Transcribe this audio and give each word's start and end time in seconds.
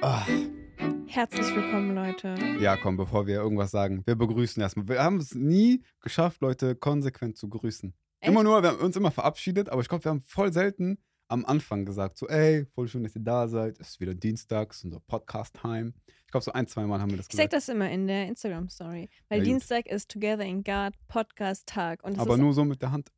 Ah, 0.00 0.26
Herzlich 1.06 1.54
willkommen, 1.54 1.94
Leute. 1.94 2.34
ja, 2.60 2.76
komm, 2.76 2.96
bevor 2.96 3.26
wir 3.26 3.36
irgendwas 3.36 3.70
sagen, 3.70 4.02
wir 4.06 4.16
begrüßen 4.16 4.60
erstmal. 4.62 4.88
Wir 4.88 5.02
haben 5.02 5.18
es 5.18 5.34
nie 5.34 5.82
geschafft, 6.00 6.40
Leute 6.40 6.74
konsequent 6.74 7.36
zu 7.36 7.48
grüßen. 7.48 7.94
Echt? 8.20 8.30
Immer 8.30 8.42
nur, 8.42 8.62
wir 8.62 8.70
haben 8.70 8.78
uns 8.78 8.96
immer 8.96 9.10
verabschiedet, 9.10 9.68
aber 9.68 9.82
ich 9.82 9.88
glaube, 9.88 10.04
wir 10.04 10.10
haben 10.10 10.20
voll 10.22 10.52
selten 10.52 10.98
am 11.28 11.44
Anfang 11.44 11.84
gesagt, 11.84 12.16
so, 12.18 12.26
ey, 12.28 12.66
voll 12.74 12.88
schön, 12.88 13.02
dass 13.02 13.14
ihr 13.14 13.22
da 13.22 13.48
seid. 13.48 13.78
Es 13.80 13.90
ist 13.90 14.00
wieder 14.00 14.14
Dienstags, 14.14 14.82
unser 14.84 15.00
Podcast-Time. 15.00 15.92
Ich 16.26 16.30
glaube, 16.30 16.44
so 16.44 16.52
ein, 16.52 16.66
zwei 16.66 16.84
Mal 16.86 17.00
haben 17.00 17.10
wir 17.10 17.16
das 17.18 17.26
Ich 17.28 17.32
sag 17.36 17.50
gesagt. 17.50 17.52
das 17.54 17.68
immer 17.68 17.90
in 17.90 18.06
der 18.06 18.28
Instagram-Story. 18.28 19.08
Weil 19.28 19.38
Ja, 19.38 19.44
gut. 19.44 19.52
Dienstag 19.52 19.86
ist 19.86 20.10
Together 20.10 20.44
in 20.44 20.64
God 20.64 20.92
Podcast-Tag. 21.08 22.00
Aber 22.04 22.36
nur 22.36 22.52
so 22.52 22.64
mit 22.64 22.82
der 22.82 22.92
Hand. 22.92 23.10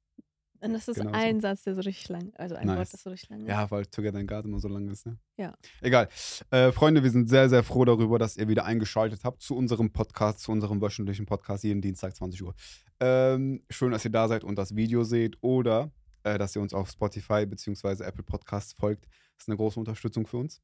Und 0.61 0.73
das 0.73 0.88
ist 0.88 0.96
genau 0.96 1.11
so. 1.11 1.16
ein 1.16 1.41
Satz, 1.41 1.62
der 1.64 1.75
so 1.75 1.80
richtig 1.80 2.09
lang 2.09 2.32
Also 2.36 2.54
ein 2.54 2.66
Nice. 2.66 2.79
Wort, 2.79 2.93
das 2.93 3.02
so 3.02 3.11
richtig 3.11 3.30
lang 3.30 3.41
ist. 3.43 3.48
Ja, 3.48 3.70
weil 3.70 3.86
Together 3.86 4.18
in 4.18 4.27
Garden 4.27 4.48
immer 4.48 4.61
so 4.61 4.68
lang 4.68 4.89
ist, 4.89 5.07
ne? 5.07 5.18
Ja. 5.36 5.54
Egal. 5.80 6.09
Äh, 6.50 6.72
Freunde, 6.72 7.03
wir 7.03 7.11
sind 7.11 7.29
sehr, 7.29 7.49
sehr 7.49 7.63
froh 7.63 7.85
darüber, 7.85 8.18
dass 8.18 8.36
ihr 8.36 8.49
wieder 8.49 8.64
eingeschaltet 8.64 9.25
habt 9.25 9.43
zu 9.43 9.57
unserem 9.57 9.93
Podcast, 9.93 10.40
zu 10.40 10.53
unserem 10.53 10.80
wöchentlichen 10.80 11.27
Podcast, 11.27 11.64
jeden 11.64 11.80
Dienstag 11.80 12.16
20 12.16 12.43
Uhr. 12.43 12.54
Ähm, 13.00 13.63
schön, 13.71 13.93
dass 13.93 14.04
ihr 14.04 14.11
da 14.11 14.29
seid 14.29 14.44
und 14.44 14.57
das 14.57 14.75
Video 14.75 15.04
seht 15.04 15.36
oder 15.43 15.90
äh, 16.22 16.39
dass 16.39 16.57
ihr 16.57 16.63
uns 16.63 16.75
auf 16.75 16.91
Spotify 16.91 17.46
bzw. 17.46 18.02
Apple 18.04 18.25
Podcasts 18.25 18.72
folgt. 18.72 19.04
Das 19.04 19.44
ist 19.44 19.49
eine 19.49 19.57
große 19.57 19.79
Unterstützung 19.79 20.27
für 20.27 20.38
uns. 20.38 20.63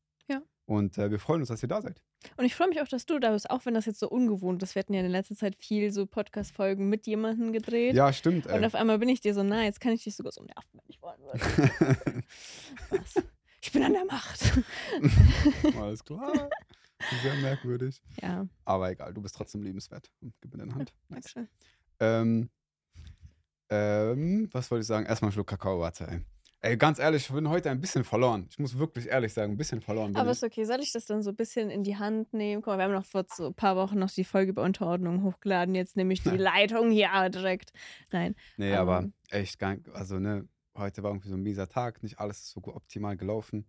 Und 0.67 0.97
äh, 0.97 1.11
wir 1.11 1.19
freuen 1.19 1.41
uns, 1.41 1.49
dass 1.49 1.63
ihr 1.63 1.69
da 1.69 1.83
seid. 1.83 2.01
Und 2.37 2.45
ich 2.45 2.55
freue 2.55 2.69
mich 2.69 2.81
auch, 2.81 2.89
dass 2.89 3.05
du 3.05 3.19
da 3.19 3.33
bist, 3.33 3.51
auch 3.51 3.67
wenn 3.67 3.75
das 3.75 3.87
jetzt 3.87 3.99
so 3.99 4.09
ungewohnt 4.09 4.63
ist. 4.63 4.75
Wir 4.75 4.81
hatten 4.81 4.95
ja 4.95 5.01
in 5.01 5.11
letzter 5.11 5.35
Zeit 5.35 5.57
viel 5.57 5.91
so 5.93 6.07
Podcast-Folgen 6.07 6.89
mit 6.89 7.07
jemandem 7.07 7.53
gedreht. 7.53 7.95
Ja, 7.95 8.13
stimmt. 8.13 8.47
Und 8.47 8.53
Ey. 8.53 8.65
auf 8.65 8.75
einmal 8.77 8.99
bin 8.99 9.09
ich 9.09 9.21
dir 9.21 9.35
so 9.35 9.43
nah, 9.43 9.65
jetzt 9.65 9.81
kann 9.81 9.93
ich 9.93 10.05
dich 10.05 10.15
sogar 10.15 10.33
so 10.33 10.43
nerven, 10.43 10.71
wenn 10.73 10.85
ich 10.87 11.03
wollen 11.03 11.21
würde. 11.21 11.39
Was? 12.91 13.25
Ich 13.61 13.73
bin 13.73 13.83
an 13.83 13.93
der 13.93 14.05
Macht. 14.05 14.41
Alles 15.77 16.05
klar. 16.05 16.51
Sehr 17.23 17.35
merkwürdig. 17.37 18.01
ja, 18.21 18.47
Aber 18.65 18.91
egal, 18.91 19.13
du 19.13 19.21
bist 19.21 19.35
trotzdem 19.35 19.63
liebenswert. 19.63 20.11
Gib 20.41 20.53
mir 20.53 20.59
deine 20.59 20.75
Hand. 20.75 20.95
Nice. 21.09 21.35
Dankeschön. 21.35 21.49
Ähm, 22.01 22.51
ähm, 23.71 24.49
was 24.53 24.71
wollte 24.71 24.83
ich 24.83 24.87
sagen? 24.87 25.07
Erstmal 25.07 25.29
einen 25.29 25.33
Schluck 25.33 25.49
Kakao, 25.49 25.81
warte, 25.81 26.25
ey. 26.63 26.77
Ganz 26.77 26.99
ehrlich, 26.99 27.29
ich 27.29 27.35
bin 27.35 27.49
heute 27.49 27.71
ein 27.71 27.81
bisschen 27.81 28.05
verloren. 28.05 28.47
Ich 28.51 28.59
muss 28.59 28.79
wirklich 28.79 29.07
ehrlich 29.07 29.33
sagen, 29.33 29.53
ein 29.53 29.57
bisschen 29.57 29.81
verloren. 29.81 30.17
Aber 30.17 30.31
ich. 30.31 30.37
ist 30.39 30.45
okay, 30.45 30.65
soll 30.65 30.81
ich 30.81 30.93
das 30.93 31.05
dann 31.07 31.23
so 31.23 31.31
ein 31.31 31.37
bisschen 31.37 31.71
in 31.71 31.85
die 31.85 31.97
Hand 31.97 32.33
nehmen? 32.33 32.63
Guck 32.63 32.73
mal, 32.73 32.79
wir 32.79 32.85
haben 32.85 32.93
noch 32.93 33.05
vor 33.05 33.25
so 33.29 33.49
ein 33.49 33.55
paar 33.55 33.77
Wochen 33.77 33.99
noch 33.99 34.11
die 34.11 34.25
Folge 34.25 34.51
über 34.51 34.63
Unterordnung 34.63 35.23
hochgeladen. 35.23 35.75
Jetzt 35.75 35.97
nehme 35.97 36.13
ich 36.13 36.23
die 36.23 36.31
Leitung 36.37 36.91
hier 36.91 37.11
direkt. 37.31 37.73
Nein. 38.11 38.35
Nee, 38.57 38.75
aber 38.75 39.01
ähm, 39.01 39.13
echt, 39.31 39.59
gar, 39.59 39.77
also 39.93 40.19
ne, 40.19 40.49
heute 40.77 41.03
war 41.03 41.11
irgendwie 41.11 41.29
so 41.29 41.37
ein 41.37 41.43
mieser 41.43 41.69
Tag, 41.69 42.03
nicht 42.03 42.19
alles 42.19 42.39
ist 42.39 42.51
so 42.51 42.61
gut 42.61 42.75
optimal 42.75 43.17
gelaufen. 43.17 43.67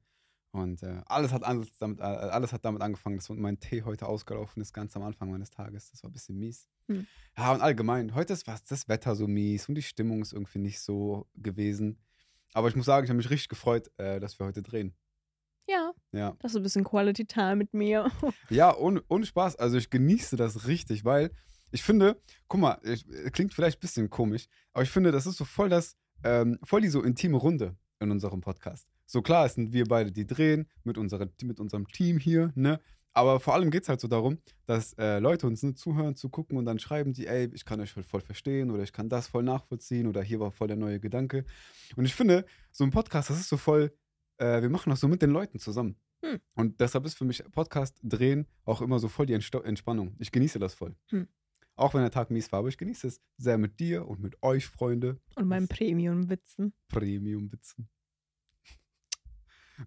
Und 0.52 0.84
äh, 0.84 1.02
alles, 1.08 1.34
hat 1.34 1.44
alles, 1.44 1.76
damit, 1.80 2.00
äh, 2.00 2.04
alles 2.04 2.54
hat 2.54 2.64
damit 2.64 2.84
angefangen, 2.84 3.16
dass 3.16 3.28
mein 3.30 3.60
Tee 3.60 3.82
heute 3.82 4.06
ausgelaufen 4.06 4.62
ist, 4.62 4.72
ganz 4.72 4.96
am 4.96 5.02
Anfang 5.02 5.32
meines 5.32 5.50
Tages. 5.50 5.90
Das 5.90 6.04
war 6.04 6.12
ein 6.12 6.14
bisschen 6.14 6.38
mies. 6.38 6.68
Hm. 6.88 7.08
Ja, 7.36 7.54
und 7.54 7.62
allgemein, 7.62 8.14
heute 8.14 8.34
ist 8.34 8.46
was, 8.46 8.64
das 8.64 8.88
Wetter 8.88 9.16
so 9.16 9.28
mies 9.28 9.68
und 9.68 9.74
die 9.74 9.82
Stimmung 9.82 10.22
ist 10.22 10.32
irgendwie 10.32 10.60
nicht 10.60 10.80
so 10.80 11.28
gewesen. 11.34 11.98
Aber 12.54 12.68
ich 12.68 12.76
muss 12.76 12.86
sagen, 12.86 13.04
ich 13.06 13.10
habe 13.10 13.18
mich 13.18 13.30
richtig 13.30 13.50
gefreut, 13.50 13.90
äh, 13.98 14.20
dass 14.20 14.40
wir 14.40 14.46
heute 14.46 14.62
drehen. 14.62 14.96
Ja, 15.68 15.94
Ja. 16.12 16.36
das 16.40 16.50
ist 16.50 16.54
so 16.54 16.60
ein 16.60 16.64
bisschen 16.64 16.84
Quality 16.84 17.26
Time 17.26 17.56
mit 17.58 17.74
mir. 17.74 18.12
Ja, 18.50 18.76
ohne, 18.76 19.02
ohne 19.08 19.26
Spaß. 19.26 19.56
Also 19.56 19.78
ich 19.78 19.90
genieße 19.90 20.36
das 20.36 20.68
richtig, 20.68 21.06
weil 21.06 21.32
ich 21.72 21.82
finde, 21.84 22.22
guck 22.48 22.60
mal, 22.60 22.80
ich, 22.84 23.06
klingt 23.32 23.54
vielleicht 23.54 23.78
ein 23.78 23.82
bisschen 23.82 24.10
komisch, 24.10 24.48
aber 24.74 24.84
ich 24.84 24.90
finde, 24.90 25.12
das 25.12 25.26
ist 25.26 25.38
so 25.38 25.46
voll 25.46 25.70
das, 25.70 25.96
ähm, 26.24 26.60
voll 26.64 26.82
die 26.82 26.90
so 26.90 27.02
intime 27.02 27.38
Runde 27.38 27.76
in 28.00 28.12
unserem 28.12 28.42
Podcast. 28.42 28.88
So 29.06 29.22
klar, 29.22 29.46
es 29.46 29.54
sind 29.56 29.72
wir 29.74 29.86
beide, 29.86 30.12
die 30.12 30.28
drehen 30.28 30.70
mit, 30.84 30.98
unserer, 30.98 31.28
mit 31.42 31.60
unserem 31.60 31.88
Team 31.88 32.18
hier, 32.20 32.52
ne? 32.56 32.80
Aber 33.14 33.40
vor 33.40 33.54
allem 33.54 33.70
geht 33.70 33.84
es 33.84 33.90
halt 33.90 34.02
so 34.02 34.08
darum, 34.08 34.40
dass 34.66 34.94
äh, 34.94 35.20
Leute 35.20 35.46
uns 35.46 35.62
ne, 35.62 35.76
zuhören, 35.76 36.16
zu 36.16 36.30
gucken 36.30 36.58
und 36.58 36.66
dann 36.66 36.80
schreiben 36.80 37.14
die, 37.14 37.28
ey, 37.28 37.50
ich 37.54 37.64
kann 37.64 37.80
euch 37.80 37.92
voll, 37.92 38.04
voll 38.04 38.22
verstehen 38.22 38.72
oder 38.72 38.82
ich 38.82 38.92
kann 38.92 39.08
das 39.08 39.28
voll 39.28 39.44
nachvollziehen 39.44 40.08
oder 40.08 40.24
hier 40.24 40.40
war 40.40 40.52
voll 40.52 40.68
der 40.68 40.78
neue 40.78 41.00
Gedanke. 41.00 41.46
Und 41.96 42.06
ich 42.06 42.16
finde, 42.16 42.46
so 42.72 42.84
ein 42.84 42.90
Podcast, 42.90 43.30
das 43.30 43.40
ist 43.40 43.50
so 43.50 43.58
voll, 43.58 43.96
äh, 44.38 44.62
wir 44.62 44.70
machen 44.70 44.90
das 44.90 45.00
so 45.00 45.08
mit 45.08 45.22
den 45.22 45.30
Leuten 45.30 45.60
zusammen. 45.60 45.96
Hm. 46.24 46.40
Und 46.56 46.80
deshalb 46.80 47.06
ist 47.06 47.18
für 47.18 47.26
mich 47.26 47.44
Podcast 47.52 48.00
drehen 48.02 48.48
auch 48.66 48.82
immer 48.82 48.98
so 48.98 49.10
voll 49.10 49.28
die 49.28 49.36
Entsto- 49.36 49.62
Entspannung. 49.64 50.16
Ich 50.18 50.32
genieße 50.32 50.58
das 50.58 50.74
voll. 50.74 50.96
Hm. 51.10 51.28
Auch 51.76 51.94
wenn 51.94 52.02
der 52.02 52.12
Tag 52.12 52.32
mies 52.32 52.52
war, 52.52 52.60
aber 52.60 52.70
ich 52.70 52.78
genieße 52.78 53.08
es 53.08 53.22
sehr 53.38 53.58
mit 53.58 53.80
dir 53.80 54.08
und 54.08 54.22
mit 54.22 54.42
euch, 54.42 54.68
Freunde. 54.68 55.20
Und 55.36 55.48
meinem 55.48 55.68
Premium-Witzen. 55.68 56.74
Premium-Witzen. 56.88 57.90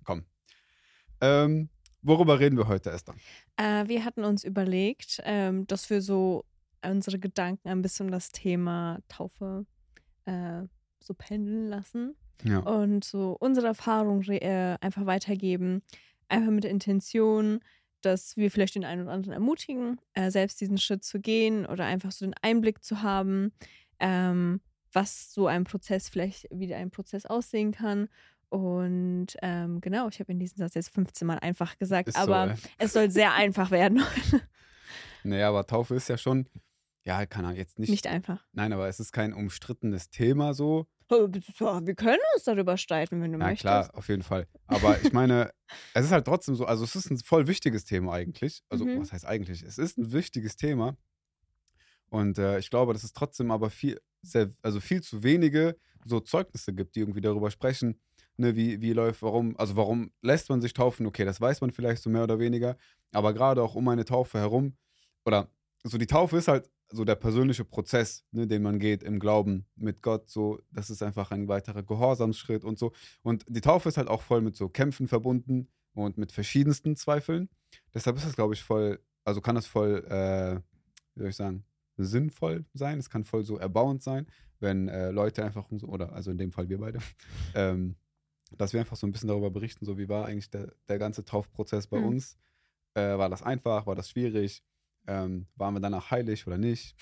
Komm. 0.04 0.24
Ähm, 1.20 1.70
worüber 2.06 2.40
reden 2.40 2.56
wir 2.56 2.68
heute, 2.68 2.90
Esther? 2.90 3.14
Äh, 3.56 3.88
wir 3.88 4.04
hatten 4.04 4.24
uns 4.24 4.44
überlegt, 4.44 5.20
ähm, 5.24 5.66
dass 5.66 5.90
wir 5.90 6.00
so 6.00 6.44
unsere 6.84 7.18
Gedanken 7.18 7.68
ein 7.68 7.82
bisschen 7.82 8.06
um 8.06 8.12
das 8.12 8.30
Thema 8.30 9.00
Taufe 9.08 9.66
äh, 10.24 10.62
so 11.00 11.14
pendeln 11.14 11.68
lassen. 11.68 12.16
Ja. 12.44 12.58
und 12.58 13.02
so 13.04 13.36
unsere 13.40 13.68
Erfahrung 13.68 14.22
äh, 14.24 14.76
einfach 14.80 15.06
weitergeben. 15.06 15.82
Einfach 16.28 16.50
mit 16.50 16.64
der 16.64 16.70
Intention, 16.70 17.60
dass 18.02 18.36
wir 18.36 18.50
vielleicht 18.50 18.74
den 18.74 18.84
einen 18.84 19.02
oder 19.02 19.12
anderen 19.12 19.32
ermutigen, 19.32 20.00
äh, 20.14 20.30
selbst 20.30 20.60
diesen 20.60 20.78
Schritt 20.78 21.04
zu 21.04 21.20
gehen 21.20 21.66
oder 21.66 21.84
einfach 21.84 22.12
so 22.12 22.24
den 22.24 22.34
Einblick 22.42 22.84
zu 22.84 23.02
haben, 23.02 23.52
ähm, 24.00 24.60
was 24.92 25.32
so 25.32 25.46
ein 25.46 25.64
Prozess 25.64 26.08
vielleicht 26.08 26.46
wie 26.50 26.72
ein 26.74 26.90
Prozess 26.90 27.26
aussehen 27.26 27.72
kann. 27.72 28.08
Und 28.48 29.28
ähm, 29.42 29.80
genau, 29.80 30.08
ich 30.08 30.20
habe 30.20 30.32
in 30.32 30.38
diesem 30.38 30.58
Satz 30.58 30.74
jetzt 30.74 30.94
15 30.94 31.26
Mal 31.26 31.38
einfach 31.38 31.78
gesagt, 31.78 32.08
Ist 32.08 32.16
aber 32.16 32.56
so, 32.56 32.68
es 32.78 32.92
soll 32.92 33.10
sehr 33.10 33.32
einfach 33.34 33.70
werden. 33.70 34.02
Naja, 35.24 35.48
aber 35.48 35.66
Taufe 35.66 35.96
ist 35.96 36.08
ja 36.08 36.16
schon, 36.16 36.48
ja, 37.04 37.26
kann 37.26 37.44
er 37.44 37.52
jetzt 37.56 37.80
nicht, 37.80 37.90
Nicht 37.90 38.06
einfach. 38.06 38.44
Nein, 38.52 38.72
aber 38.72 38.86
es 38.86 39.00
ist 39.00 39.10
kein 39.12 39.32
umstrittenes 39.32 40.08
Thema 40.08 40.54
so. 40.54 40.86
Wir 41.08 41.94
können 41.96 42.18
uns 42.34 42.44
darüber 42.44 42.76
streiten, 42.76 43.20
wenn 43.20 43.32
du 43.32 43.38
Ja, 43.38 43.46
möchtest. 43.46 43.60
klar, 43.62 43.90
auf 43.94 44.08
jeden 44.08 44.22
Fall. 44.22 44.46
Aber 44.68 45.00
ich 45.02 45.12
meine, 45.12 45.50
es 45.94 46.04
ist 46.04 46.12
halt 46.12 46.26
trotzdem 46.26 46.54
so, 46.54 46.64
also 46.64 46.84
es 46.84 46.94
ist 46.94 47.10
ein 47.10 47.18
voll 47.18 47.48
wichtiges 47.48 47.84
Thema 47.84 48.12
eigentlich. 48.12 48.62
Also, 48.68 48.84
Mhm. 48.84 49.00
was 49.00 49.12
heißt 49.12 49.26
eigentlich? 49.26 49.62
Es 49.64 49.78
ist 49.78 49.98
ein 49.98 50.12
wichtiges 50.12 50.54
Thema. 50.56 50.96
Und 52.08 52.38
äh, 52.38 52.58
ich 52.60 52.70
glaube, 52.70 52.92
dass 52.92 53.02
es 53.02 53.12
trotzdem 53.12 53.50
aber 53.50 53.68
viel, 53.70 54.00
sehr, 54.22 54.50
also 54.62 54.78
viel 54.80 55.02
zu 55.02 55.22
wenige 55.24 55.76
so 56.04 56.20
Zeugnisse 56.20 56.72
gibt, 56.72 56.94
die 56.94 57.00
irgendwie 57.00 57.20
darüber 57.20 57.50
sprechen, 57.50 58.00
ne, 58.36 58.56
wie, 58.56 58.80
wie 58.80 58.92
läuft, 58.92 59.22
warum, 59.22 59.56
also 59.58 59.76
warum 59.76 60.12
lässt 60.22 60.48
man 60.48 60.60
sich 60.60 60.72
taufen? 60.72 61.06
Okay, 61.06 61.24
das 61.24 61.40
weiß 61.40 61.60
man 61.60 61.70
vielleicht 61.70 62.02
so 62.02 62.10
mehr 62.10 62.24
oder 62.24 62.38
weniger, 62.38 62.76
aber 63.12 63.32
gerade 63.32 63.62
auch 63.62 63.74
um 63.74 63.88
eine 63.88 64.04
Taufe 64.04 64.38
herum, 64.38 64.76
oder 65.24 65.50
so 65.82 65.98
die 65.98 66.06
Taufe 66.06 66.36
ist 66.36 66.48
halt 66.48 66.70
so 66.90 67.04
der 67.04 67.16
persönliche 67.16 67.64
Prozess, 67.64 68.24
ne, 68.30 68.46
den 68.46 68.62
man 68.62 68.78
geht 68.78 69.02
im 69.02 69.18
Glauben 69.18 69.66
mit 69.74 70.02
Gott, 70.02 70.30
so, 70.30 70.60
das 70.70 70.90
ist 70.90 71.02
einfach 71.02 71.30
ein 71.30 71.48
weiterer 71.48 71.82
Gehorsamsschritt 71.82 72.64
und 72.64 72.78
so. 72.78 72.92
Und 73.22 73.44
die 73.48 73.60
Taufe 73.60 73.88
ist 73.88 73.96
halt 73.96 74.08
auch 74.08 74.22
voll 74.22 74.40
mit 74.40 74.56
so 74.56 74.68
Kämpfen 74.68 75.08
verbunden 75.08 75.68
und 75.94 76.16
mit 76.16 76.32
verschiedensten 76.32 76.96
Zweifeln. 76.96 77.48
Deshalb 77.92 78.16
ist 78.16 78.26
das, 78.26 78.36
glaube 78.36 78.54
ich, 78.54 78.62
voll, 78.62 79.00
also 79.24 79.40
kann 79.40 79.56
das 79.56 79.66
voll, 79.66 80.04
äh, 80.08 80.60
wie 81.14 81.20
soll 81.20 81.30
ich 81.30 81.36
sagen, 81.36 81.64
sinnvoll 81.96 82.64
sein. 82.74 82.98
Es 82.98 83.10
kann 83.10 83.24
voll 83.24 83.42
so 83.42 83.58
erbauend 83.58 84.02
sein, 84.02 84.26
wenn 84.60 84.88
äh, 84.88 85.10
Leute 85.10 85.44
einfach, 85.44 85.66
so, 85.70 85.88
oder 85.88 86.12
also 86.12 86.30
in 86.30 86.38
dem 86.38 86.52
Fall 86.52 86.68
wir 86.68 86.78
beide, 86.78 87.00
ähm, 87.54 87.96
dass 88.52 88.72
wir 88.72 88.80
einfach 88.80 88.96
so 88.96 89.06
ein 89.06 89.12
bisschen 89.12 89.28
darüber 89.28 89.50
berichten, 89.50 89.84
so 89.84 89.98
wie 89.98 90.08
war 90.08 90.26
eigentlich 90.26 90.50
der, 90.50 90.72
der 90.88 90.98
ganze 90.98 91.24
Taufprozess 91.24 91.86
bei 91.86 91.98
Mhm. 91.98 92.04
uns. 92.06 92.38
Äh, 92.94 93.18
war 93.18 93.28
das 93.28 93.42
einfach? 93.42 93.86
War 93.86 93.94
das 93.94 94.10
schwierig? 94.10 94.62
Ähm, 95.06 95.46
waren 95.56 95.74
wir 95.74 95.80
danach 95.80 96.10
heilig 96.10 96.46
oder 96.46 96.58
nicht? 96.58 96.96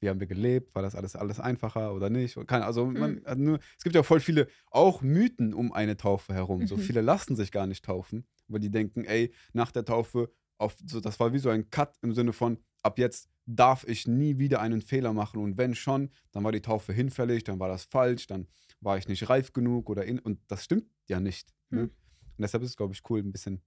Wie 0.00 0.08
haben 0.10 0.20
wir 0.20 0.26
gelebt? 0.26 0.74
War 0.74 0.82
das 0.82 0.94
alles, 0.94 1.16
alles 1.16 1.40
einfacher 1.40 1.94
oder 1.94 2.10
nicht? 2.10 2.36
Keine, 2.46 2.66
also 2.66 2.84
man, 2.86 3.22
nur, 3.36 3.58
es 3.78 3.84
gibt 3.84 3.94
ja 3.94 4.02
voll 4.02 4.20
viele 4.20 4.46
auch 4.70 5.00
Mythen 5.00 5.54
um 5.54 5.72
eine 5.72 5.96
Taufe 5.96 6.34
herum. 6.34 6.66
So 6.66 6.76
Mhm. 6.76 6.80
viele 6.80 7.00
lassen 7.00 7.34
sich 7.34 7.50
gar 7.50 7.66
nicht 7.66 7.84
taufen, 7.84 8.26
weil 8.48 8.60
die 8.60 8.70
denken, 8.70 9.04
ey, 9.04 9.32
nach 9.54 9.72
der 9.72 9.84
Taufe, 9.84 10.30
auf, 10.58 10.76
so, 10.86 11.00
das 11.00 11.18
war 11.20 11.32
wie 11.32 11.38
so 11.38 11.48
ein 11.50 11.70
Cut 11.70 11.96
im 12.02 12.12
Sinne 12.12 12.32
von, 12.32 12.58
ab 12.82 12.98
jetzt 12.98 13.30
darf 13.46 13.84
ich 13.86 14.06
nie 14.06 14.38
wieder 14.38 14.60
einen 14.60 14.82
Fehler 14.82 15.12
machen. 15.12 15.40
Und 15.40 15.56
wenn 15.56 15.74
schon, 15.74 16.10
dann 16.32 16.44
war 16.44 16.52
die 16.52 16.60
Taufe 16.62 16.92
hinfällig, 16.92 17.44
dann 17.44 17.58
war 17.58 17.68
das 17.68 17.84
falsch, 17.84 18.26
dann 18.26 18.48
war 18.80 18.98
ich 18.98 19.08
nicht 19.08 19.28
reif 19.30 19.52
genug 19.52 19.88
oder 19.88 20.04
in, 20.04 20.18
und 20.18 20.40
das 20.48 20.64
stimmt 20.64 20.86
ja 21.08 21.20
nicht. 21.20 21.48
Ne? 21.70 21.82
Hm. 21.82 21.84
Und 21.88 22.42
deshalb 22.42 22.62
ist 22.62 22.70
es, 22.70 22.76
glaube 22.76 22.92
ich, 22.94 23.00
cool, 23.10 23.20
ein 23.20 23.32
bisschen 23.32 23.62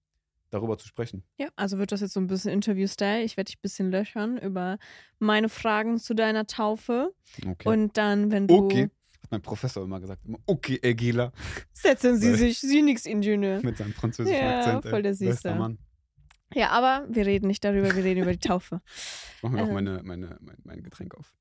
darüber 0.52 0.78
zu 0.78 0.88
sprechen. 0.88 1.24
Ja, 1.38 1.48
also 1.56 1.78
wird 1.78 1.92
das 1.92 2.02
jetzt 2.02 2.14
so 2.14 2.20
ein 2.20 2.28
bisschen 2.28 2.52
Interview-Style. 2.52 3.24
Ich 3.24 3.38
werde 3.38 3.50
dich 3.50 3.58
ein 3.58 3.62
bisschen 3.62 3.92
löchern 3.92 4.38
über 4.38 4.78
meine 5.20 5.50
Fragen 5.50 5.98
zu 5.98 6.14
deiner 6.16 6.48
Taufe. 6.48 7.14
Okay. 7.46 7.68
Und 7.70 7.98
dann, 7.98 8.32
wenn 8.32 8.48
du. 8.48 8.56
okay. 8.66 8.90
Hat 9.24 9.32
mein 9.32 9.42
Professor 9.42 9.84
immer 9.84 10.00
gesagt. 10.00 10.24
Immer, 10.26 10.40
okay, 10.46 10.80
Egila. 10.82 11.32
Setzen 11.74 12.18
Sie 12.18 12.34
sich, 12.36 12.60
Sie 12.60 12.82
nix 12.82 13.06
Ingenieur. 13.06 13.62
Mit 13.64 13.78
seinem 13.78 13.94
französischen 13.94 14.40
Ja, 14.40 14.60
Akzent. 14.78 14.86
voll 14.88 15.04
der 15.04 15.14
Süße. 15.14 15.54
Mann. 15.56 15.78
Ja, 16.54 16.70
aber 16.70 17.06
wir 17.14 17.26
reden 17.28 17.46
nicht 17.48 17.64
darüber, 17.64 17.94
wir 17.96 18.04
reden 18.04 18.22
über 18.24 18.32
die 18.32 18.40
Taufe. 18.40 18.82
Ich 19.38 19.44
mach 19.44 19.52
mir 19.52 19.62
noch 19.62 19.68
Ähm. 19.68 19.74
meine, 19.74 20.02
meine, 20.04 20.38
mein, 20.42 20.58
mein 20.64 20.84
Getränk 20.84 21.16
auf. 21.16 21.34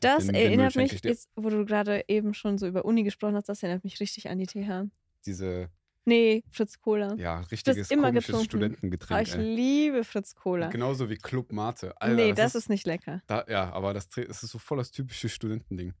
Das 0.00 0.24
Den- 0.26 0.34
den 0.34 0.42
erinnert 0.42 0.70
ich 0.76 0.92
mich, 0.92 1.04
jetzt, 1.04 1.28
wo 1.36 1.48
du 1.50 1.64
gerade 1.66 2.04
eben 2.08 2.32
schon 2.32 2.58
so 2.58 2.66
über 2.66 2.84
Uni 2.84 3.02
gesprochen 3.02 3.34
hast, 3.34 3.48
das 3.48 3.62
erinnert 3.62 3.82
mich 3.84 3.98
richtig 4.00 4.28
an 4.30 4.38
die 4.38 4.46
TH. 4.46 4.88
Diese, 5.26 5.68
Nee, 6.08 6.44
Fritz 6.50 6.78
Cola. 6.78 7.14
Ja, 7.16 7.40
richtiges 7.40 7.90
immer 7.90 8.08
komisches 8.08 8.26
getrunken. 8.28 8.42
Oh, 8.42 8.48
Studentengetränk. 8.48 9.26
ich 9.26 9.34
ey. 9.34 9.54
liebe 9.56 10.04
Fritz 10.04 10.36
Cola. 10.36 10.68
Genauso 10.68 11.10
wie 11.10 11.16
Club 11.16 11.50
Mate. 11.50 12.00
Alter, 12.00 12.14
nee, 12.14 12.32
das, 12.32 12.54
ist 12.54 12.70
nicht 12.70 12.86
lecker. 12.86 13.22
Da, 13.26 13.44
ja, 13.48 13.72
aber 13.72 13.92
das, 13.92 14.08
das 14.08 14.44
ist 14.44 14.50
so 14.52 14.58
voll 14.58 14.78
das 14.78 14.92
typische 14.92 15.28
Studentending. 15.28 15.94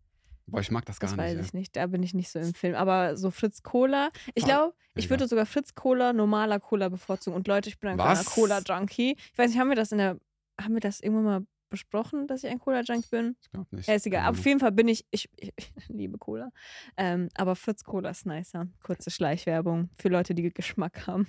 Boah, 0.46 0.60
ich 0.60 0.70
mag 0.70 0.84
das 0.84 1.00
gar 1.00 1.10
Das 1.10 1.16
nicht. 1.16 1.26
weiß 1.26 1.34
ey. 1.38 1.40
ich 1.44 1.52
nicht. 1.54 1.74
Da 1.74 1.88
bin 1.88 2.04
ich 2.04 2.14
nicht 2.14 2.30
so 2.30 2.38
im 2.38 2.54
Film. 2.54 2.76
Aber 2.76 3.16
so 3.16 3.32
Fritz 3.32 3.64
Cola. 3.64 4.10
Ich 4.34 4.44
Voll. 4.44 4.52
glaube, 4.52 4.74
ich 4.94 5.06
Mega. 5.06 5.10
würde 5.10 5.26
sogar 5.26 5.44
Fritz 5.44 5.74
Cola, 5.74 6.12
normaler 6.12 6.60
Cola 6.60 6.88
bevorzugen. 6.88 7.34
Und 7.36 7.48
Leute, 7.48 7.68
ich 7.68 7.80
bin 7.80 7.90
ein 7.90 7.96
kleiner? 7.96 8.22
Cola-Junkie. 8.22 9.16
Ich 9.32 9.36
weiß 9.38 9.50
nicht, 9.50 9.58
haben 9.58 9.68
wir 9.70 9.76
das 9.76 9.90
in 9.90 9.98
der. 9.98 10.20
Haben 10.60 10.74
wir 10.74 10.80
das 10.80 11.00
irgendwann 11.00 11.24
mal 11.24 11.46
besprochen, 11.68 12.26
dass 12.26 12.44
ich 12.44 12.50
ein 12.50 12.58
Cola-Junkie 12.58 13.08
bin? 13.10 13.36
Ich 13.40 13.50
glaube 13.50 13.74
nicht. 13.74 13.88
Ja, 13.88 13.94
ist 13.94 14.06
egal. 14.06 14.20
Keine 14.20 14.28
Aber 14.28 14.38
auf 14.38 14.46
jeden 14.46 14.60
Fall 14.60 14.72
bin 14.72 14.88
ich. 14.88 15.06
Ich, 15.10 15.28
ich, 15.36 15.52
ich 15.76 15.88
liebe 15.88 16.18
Cola. 16.18 16.50
Ähm, 16.96 17.28
aber 17.34 17.56
Fritz 17.56 17.84
Cola 17.84 18.10
ist 18.10 18.26
nicer. 18.26 18.68
Kurze 18.82 19.10
Schleichwerbung 19.10 19.90
für 19.94 20.08
Leute, 20.08 20.34
die 20.34 20.52
Geschmack 20.52 21.06
haben. 21.06 21.26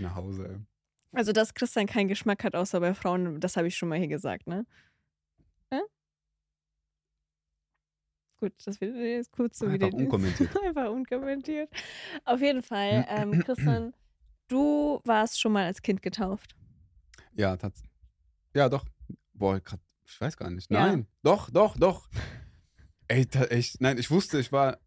Nach 0.00 0.14
Hause, 0.14 0.48
ey. 0.48 0.56
Also, 1.12 1.32
dass 1.32 1.54
Christian 1.54 1.86
keinen 1.86 2.08
Geschmack 2.08 2.44
hat, 2.44 2.54
außer 2.54 2.78
bei 2.80 2.94
Frauen, 2.94 3.40
das 3.40 3.56
habe 3.56 3.66
ich 3.66 3.76
schon 3.76 3.88
mal 3.88 3.98
hier 3.98 4.06
gesagt, 4.08 4.46
ne? 4.46 4.64
Gut, 8.40 8.54
das 8.64 8.80
wird 8.80 8.96
jetzt 8.96 9.32
kurz 9.32 9.58
so 9.58 9.66
Einfach 9.66 9.88
wieder. 9.88 9.98
unkommentiert. 9.98 10.50
Einfach 10.66 10.90
unkommentiert. 10.90 11.68
Auf 12.24 12.40
jeden 12.40 12.62
Fall, 12.62 13.04
ähm, 13.08 13.38
Christian, 13.44 13.92
du 14.48 14.98
warst 15.04 15.38
schon 15.38 15.52
mal 15.52 15.66
als 15.66 15.82
Kind 15.82 16.00
getauft. 16.00 16.56
Ja, 17.34 17.54
tats 17.56 17.82
Ja, 18.54 18.70
doch. 18.70 18.86
Boah, 19.40 19.58
grad, 19.58 19.80
ich 20.04 20.20
weiß 20.20 20.36
gar 20.36 20.50
nicht. 20.50 20.70
Ja. 20.70 20.86
Nein, 20.86 21.06
doch, 21.22 21.48
doch, 21.50 21.76
doch. 21.78 22.08
Ey, 23.08 23.26
echt, 23.48 23.80
nein, 23.80 23.96
ich 23.96 24.10
wusste, 24.10 24.38
ich 24.38 24.52
war. 24.52 24.78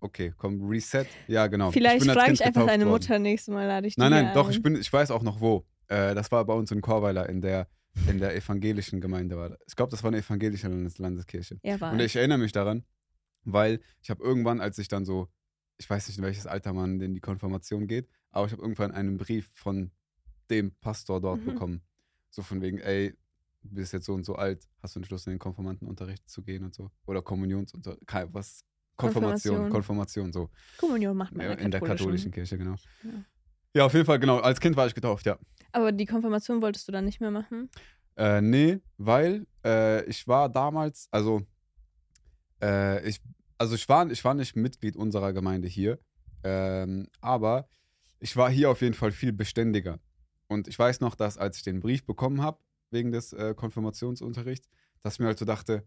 Okay, 0.00 0.34
komm, 0.36 0.60
Reset. 0.68 1.06
Ja, 1.28 1.46
genau. 1.46 1.70
Vielleicht 1.70 2.04
frage 2.04 2.32
ich 2.32 2.44
einfach 2.44 2.66
deine 2.66 2.84
worden. 2.84 2.92
Mutter 2.94 3.18
nächstes 3.20 3.54
Mal, 3.54 3.66
lade 3.66 3.86
ich 3.86 3.96
Nein, 3.96 4.10
nein, 4.10 4.34
doch, 4.34 4.46
ein. 4.48 4.50
ich, 4.52 4.60
bin, 4.62 4.74
ich 4.74 4.92
weiß 4.92 5.10
auch 5.12 5.22
noch 5.22 5.40
wo. 5.40 5.64
Äh, 5.86 6.14
das 6.16 6.30
war 6.32 6.44
bei 6.44 6.52
uns 6.52 6.70
in 6.72 6.80
Chorweiler 6.80 7.28
in 7.28 7.40
der, 7.40 7.68
in 8.08 8.18
der 8.18 8.34
evangelischen 8.34 9.00
Gemeinde. 9.00 9.36
War. 9.36 9.56
Ich 9.68 9.76
glaube, 9.76 9.90
das 9.92 10.02
war 10.02 10.08
eine 10.08 10.18
evangelische 10.18 10.66
Landes 10.68 10.98
Landeskirche. 10.98 11.58
Ja, 11.62 11.80
war 11.80 11.92
Und 11.92 12.00
ich. 12.00 12.16
erinnere 12.16 12.38
mich 12.38 12.52
daran, 12.52 12.84
weil 13.44 13.80
ich 14.02 14.10
habe 14.10 14.22
irgendwann, 14.22 14.60
als 14.60 14.78
ich 14.78 14.88
dann 14.88 15.04
so, 15.04 15.28
ich 15.78 15.88
weiß 15.88 16.08
nicht, 16.08 16.18
in 16.18 16.24
welches 16.24 16.46
Alter 16.48 16.72
man 16.72 17.00
in 17.00 17.14
die 17.14 17.20
Konfirmation 17.20 17.86
geht, 17.86 18.08
aber 18.32 18.46
ich 18.46 18.52
habe 18.52 18.62
irgendwann 18.62 18.90
einen 18.90 19.16
Brief 19.16 19.48
von 19.54 19.92
dem 20.50 20.74
Pastor 20.80 21.20
dort 21.20 21.40
Mhm. 21.42 21.46
bekommen. 21.46 21.82
So 22.30 22.42
von 22.42 22.60
wegen, 22.60 22.78
ey, 22.78 23.14
bist 23.70 23.92
jetzt 23.92 24.06
so 24.06 24.14
und 24.14 24.24
so 24.24 24.34
alt, 24.36 24.66
hast 24.82 24.94
du 24.94 25.00
Entschluss, 25.00 25.26
in 25.26 25.32
den 25.32 25.38
Konfirmandenunterricht 25.38 26.28
zu 26.28 26.42
gehen 26.42 26.64
und 26.64 26.74
so. 26.74 26.90
Oder 27.06 27.22
Kommunionsunterricht, 27.22 28.02
was? 28.32 28.64
Konfirmation, 28.96 29.68
Konfirmation. 29.68 30.32
So. 30.32 30.50
Kommunion 30.78 31.16
macht 31.16 31.34
man 31.34 31.46
Ja, 31.46 31.52
in 31.52 31.58
in 31.66 31.70
der 31.70 31.80
katholischen 31.80 32.30
Kirche, 32.30 32.56
genau. 32.56 32.76
Ja. 33.02 33.10
Ja, 33.74 33.84
auf 33.84 33.92
jeden 33.92 34.06
Fall, 34.06 34.18
genau. 34.18 34.38
Als 34.38 34.58
Kind 34.58 34.74
war 34.74 34.86
ich 34.86 34.94
getauft, 34.94 35.26
ja. 35.26 35.38
Aber 35.72 35.92
die 35.92 36.06
Konfirmation 36.06 36.62
wolltest 36.62 36.88
du 36.88 36.92
dann 36.92 37.04
nicht 37.04 37.20
mehr 37.20 37.30
machen? 37.30 37.68
Äh, 38.16 38.40
nee, 38.40 38.78
weil 38.96 39.46
äh, 39.62 40.02
ich 40.06 40.26
war 40.26 40.48
damals, 40.48 41.08
also 41.10 41.42
äh, 42.62 43.06
ich, 43.06 43.20
also 43.58 43.74
ich 43.74 43.86
war, 43.86 44.10
ich 44.10 44.24
war 44.24 44.32
nicht 44.32 44.56
Mitglied 44.56 44.96
unserer 44.96 45.34
Gemeinde 45.34 45.68
hier, 45.68 45.98
ähm, 46.42 47.08
aber 47.20 47.68
ich 48.18 48.34
war 48.34 48.50
hier 48.50 48.70
auf 48.70 48.80
jeden 48.80 48.94
Fall 48.94 49.12
viel 49.12 49.34
beständiger. 49.34 50.00
Und 50.48 50.68
ich 50.68 50.78
weiß 50.78 51.00
noch, 51.00 51.14
dass 51.14 51.36
als 51.36 51.58
ich 51.58 51.62
den 51.62 51.80
Brief 51.80 52.06
bekommen 52.06 52.40
habe, 52.40 52.58
wegen 52.90 53.12
des 53.12 53.32
äh, 53.32 53.54
Konfirmationsunterrichts, 53.54 54.68
dass 55.02 55.14
ich 55.14 55.20
mir 55.20 55.26
halt 55.26 55.38
so 55.38 55.44
dachte, 55.44 55.84